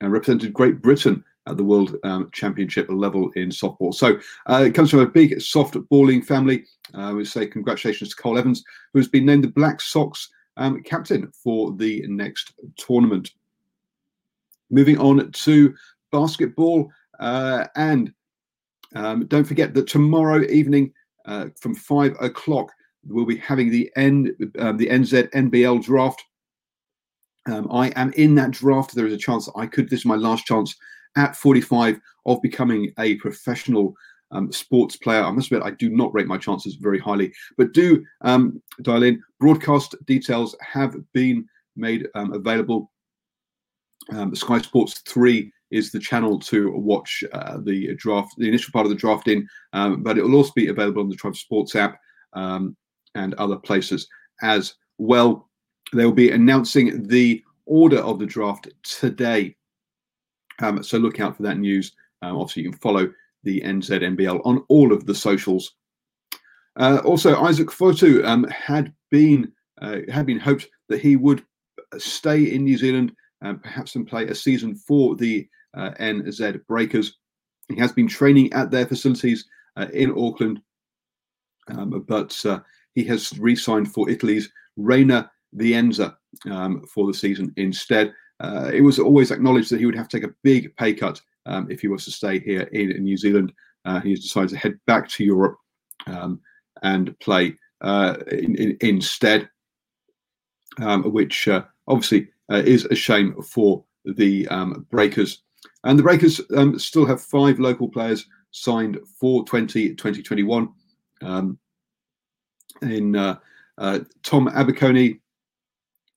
and 0.01 0.13
represented 0.13 0.53
Great 0.53 0.83
Britain 0.83 1.25
at 1.47 1.57
the 1.57 1.65
World 1.65 1.97
um, 2.05 2.31
Championship 2.33 2.87
level 2.89 3.31
in 3.33 3.49
softball. 3.49 3.95
So 3.95 4.19
uh, 4.47 4.65
it 4.67 4.75
comes 4.75 4.91
from 4.91 5.01
a 5.01 5.07
big 5.07 5.33
softballing 5.39 6.25
family. 6.25 6.65
Uh, 6.95 7.15
we 7.17 7.25
say 7.25 7.47
congratulations 7.47 8.11
to 8.11 8.17
Cole 8.17 8.39
Evans, 8.39 8.63
who 8.93 8.99
has 8.99 9.09
been 9.09 9.27
named 9.27 9.45
the 9.45 9.49
Black 9.49 9.81
Sox 9.81 10.29
um, 10.57 10.83
captain 10.83 11.31
for 11.33 11.73
the 11.73 12.05
next 12.09 12.55
tournament. 12.77 13.31
Moving 14.71 14.99
on 14.99 15.31
to 15.33 15.75
basketball, 16.11 16.91
uh, 17.19 17.67
and 17.77 18.13
um, 18.95 19.27
don't 19.27 19.45
forget 19.45 19.75
that 19.75 19.87
tomorrow 19.87 20.43
evening 20.43 20.93
uh, 21.27 21.47
from 21.59 21.75
five 21.75 22.15
o'clock 22.21 22.71
we'll 23.07 23.27
be 23.27 23.37
having 23.37 23.71
the 23.71 23.91
N 23.97 24.35
um, 24.59 24.77
the 24.77 24.89
NZ 24.89 25.31
NBL 25.31 25.83
draft. 25.83 26.23
Um, 27.47 27.69
I 27.73 27.89
am 27.91 28.13
in 28.13 28.35
that 28.37 28.53
draft. 28.53 28.95
There 28.95 29.07
is 29.07 29.13
a 29.13 29.19
chance 29.19 29.49
I 29.57 29.67
could. 29.67 29.91
This 29.91 30.01
is 30.01 30.07
my 30.07 30.15
last 30.15 30.47
chance 30.47 30.77
at 31.17 31.37
45 31.37 32.01
of 32.27 32.43
becoming 32.43 32.93
a 32.99 33.17
professional 33.17 33.95
um, 34.31 34.51
sports 34.51 34.97
player. 34.97 35.23
I 35.23 35.31
must 35.31 35.49
admit, 35.49 35.63
I 35.63 35.73
do 35.73 35.91
not 35.91 36.13
rate 36.15 36.27
my 36.27 36.39
chances 36.39 36.77
very 36.77 36.99
highly, 36.99 37.33
but 37.59 37.73
do 37.73 38.05
um, 38.23 38.63
dial 38.83 39.03
in. 39.03 39.23
Broadcast 39.39 39.95
details 40.07 40.57
have 40.61 40.97
been 41.13 41.47
made 41.77 42.09
um, 42.15 42.33
available 42.33 42.91
Um, 44.11 44.35
Sky 44.35 44.59
Sports 44.61 45.01
3 45.07 45.53
is 45.71 45.91
the 45.91 45.99
channel 45.99 46.39
to 46.41 46.73
watch 46.73 47.25
uh, 47.33 47.59
the 47.63 47.95
draft, 47.97 48.35
the 48.37 48.49
initial 48.49 48.73
part 48.73 48.87
of 48.87 48.91
the 48.91 48.97
draft 48.97 49.29
in, 49.29 49.47
um, 49.73 50.03
but 50.03 50.19
it 50.19 50.23
will 50.23 50.35
also 50.35 50.53
be 50.55 50.69
available 50.69 51.03
on 51.03 51.09
the 51.09 51.17
Tribe 51.17 51.37
Sports 51.37 51.75
app 51.77 51.99
um, 52.35 52.77
and 53.15 53.35
other 53.35 53.57
places 53.57 54.07
as 54.43 54.75
well. 54.99 55.49
They 55.93 56.05
will 56.05 56.13
be 56.13 56.31
announcing 56.31 57.07
the 57.07 57.43
order 57.67 57.99
of 57.99 58.19
the 58.19 58.27
draft 58.27 58.69
today. 58.83 59.57
Um, 60.63 60.83
so 60.83 60.99
look 60.99 61.21
out 61.21 61.37
for 61.37 61.43
that 61.43 61.59
news. 61.59 61.93
Um, 62.23 62.37
obviously, 62.37 62.63
you 62.63 62.71
can 62.71 62.79
follow 62.79 63.13
the 63.45 63.61
NZNBL 63.61 64.41
on 64.45 64.65
all 64.69 64.93
of 64.93 65.07
the 65.07 65.15
socials. 65.15 65.75
Uh, 66.77 67.01
also, 67.05 67.43
Isaac 67.43 67.69
Fotu 67.69 68.25
um, 68.25 68.45
had 68.45 68.93
been 69.11 69.53
uh, 69.81 69.99
had 70.11 70.27
been 70.27 70.39
hoped 70.39 70.69
that 70.89 71.01
he 71.01 71.17
would 71.17 71.45
stay 71.99 72.55
in 72.55 72.65
New 72.65 72.79
Zealand 72.79 73.13
and 73.41 73.63
perhaps 73.63 73.97
and 73.97 74.07
play 74.07 74.27
a 74.27 74.35
season 74.35 74.75
for 74.75 75.17
the 75.17 75.49
uh, 75.77 75.91
NZ 76.01 76.65
Breakers. 76.67 77.19
He 77.69 77.79
has 77.81 77.93
been 77.93 78.09
training 78.09 78.53
at 78.53 78.71
their 78.71 78.87
facilities 78.87 79.45
uh, 79.77 79.87
in 79.93 80.13
Auckland, 80.17 80.61
um, 81.69 82.05
but 82.07 82.41
uh, 82.47 82.61
he 82.95 83.05
has 83.05 83.37
re-signed 83.39 83.93
for 83.93 84.09
Italy's 84.09 84.51
Reyer 84.77 85.29
Venezia 85.55 86.17
um, 86.51 86.85
for 86.87 87.07
the 87.07 87.15
season 87.15 87.53
instead. 87.57 88.15
Uh, 88.43 88.71
it 88.75 88.81
was 88.81 88.99
always 88.99 89.31
acknowledged 89.31 89.71
that 89.71 89.79
he 89.79 89.87
would 89.87 89.95
have 89.95 90.09
to 90.09 90.21
take 90.21 90.29
a 90.29 90.35
big 90.43 90.75
pay 90.77 90.93
cut 90.93 91.21
um, 91.47 91.71
if 91.71 91.81
he 91.81 91.89
was 91.89 92.05
to 92.05 92.11
stay 92.11 92.41
here 92.41 92.63
in, 92.73 92.91
in 92.91 93.05
New 93.05 93.17
Zealand. 93.17 93.53
Uh, 93.85 94.01
he 94.01 94.15
decided 94.15 94.51
to 94.51 94.57
head 94.57 94.79
back 94.87 95.09
to 95.09 95.25
Europe 95.25 95.57
um, 96.07 96.41
and 96.83 97.19
play 97.21 97.55
uh, 97.83 98.17
in, 98.31 98.57
in, 98.57 98.77
instead, 98.81 99.49
um, 100.81 101.05
which 101.05 101.47
uh, 101.47 101.63
obviously 101.87 102.29
uh, 102.51 102.57
is 102.57 102.85
a 102.87 102.95
shame 102.95 103.41
for 103.43 103.85
the 104.05 104.47
um, 104.49 104.87
Breakers. 104.91 105.43
And 105.85 105.97
the 105.97 106.03
Breakers 106.03 106.41
um, 106.57 106.79
still 106.79 107.07
have 107.07 107.21
five 107.21 107.61
local 107.61 107.89
players 107.89 108.27
signed 108.51 108.99
for 109.21 109.45
20, 109.45 109.95
2021 109.95 110.69
um, 111.23 111.59
in 112.83 113.15
uh, 113.17 113.37
Tom 114.23 114.49
Abercrombie, 114.49 115.21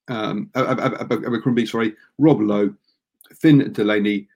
um, 0.08 0.50
Abercrombie, 0.56 1.66
sorry, 1.66 1.96
Rob 2.18 2.42
Loe, 2.42 2.74
Finn 3.34 3.72
Delany, 3.72 4.28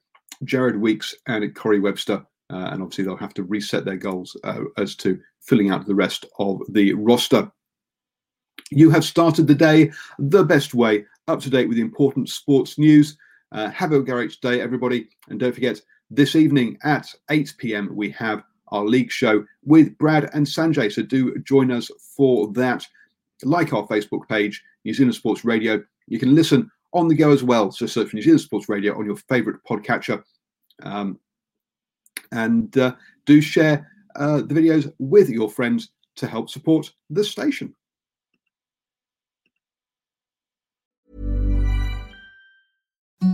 Jared 0.44 0.80
Weeks, 0.80 1.16
and 1.28 1.54
Corey 1.56 1.80
Webster. 1.80 2.26
Uh, 2.52 2.70
and 2.72 2.82
obviously, 2.82 3.04
they'll 3.04 3.16
have 3.16 3.34
to 3.36 3.44
reset 3.44 3.86
their 3.86 3.98
goals 3.98 4.36
uh, 4.44 4.62
as 4.78 4.96
to 4.96 5.20
filling 5.42 5.70
out 5.70 5.86
the 5.86 5.96
rest 5.96 6.26
of 6.40 6.62
the 6.70 6.94
roster. 6.94 7.52
You 8.72 8.90
have 8.90 9.04
started 9.04 9.48
the 9.48 9.56
day 9.56 9.92
the 10.18 10.44
best 10.44 10.74
way, 10.74 11.06
up 11.28 11.40
to 11.42 11.50
date 11.50 11.68
with 11.68 11.78
the 11.78 11.84
important 11.84 12.30
sports 12.30 12.78
news. 12.78 13.18
Uh, 13.52 13.70
have 13.70 13.92
a 13.92 14.00
great 14.00 14.36
day, 14.42 14.62
everybody. 14.62 15.10
And 15.30 15.40
don't 15.40 15.54
forget, 15.54 15.82
this 16.10 16.36
evening 16.36 16.78
at 16.84 17.14
8 17.30 17.54
p.m., 17.58 17.96
we 17.96 18.10
have 18.12 18.44
our 18.70 18.86
league 18.86 19.12
show 19.12 19.44
with 19.64 19.98
Brad 19.98 20.30
and 20.34 20.46
Sanjay. 20.46 20.92
So 20.92 21.02
do 21.04 21.38
join 21.40 21.72
us 21.72 21.90
for 22.16 22.52
that. 22.54 22.86
Like 23.44 23.74
our 23.74 23.88
Facebook 23.88 24.28
page, 24.28 24.62
New 24.86 24.94
Zealand 24.94 25.16
Sports 25.16 25.46
Radio. 25.46 25.82
You 26.08 26.20
can 26.20 26.36
listen 26.36 26.70
on 26.94 27.08
the 27.08 27.16
go 27.16 27.32
as 27.32 27.44
well. 27.44 27.72
So 27.72 27.86
search 27.86 28.10
for 28.10 28.16
New 28.16 28.22
Zealand 28.22 28.42
Sports 28.42 28.70
Radio 28.70 28.98
on 28.98 29.06
your 29.06 29.16
favorite 29.16 29.58
podcatcher. 29.68 30.24
Um, 30.84 31.20
and 32.32 32.76
uh, 32.78 32.96
do 33.26 33.42
share 33.42 33.90
uh, 34.16 34.38
the 34.38 34.54
videos 34.54 34.92
with 35.00 35.30
your 35.30 35.50
friends 35.50 35.90
to 36.18 36.28
help 36.28 36.50
support 36.50 36.92
the 37.10 37.24
station. 37.24 37.74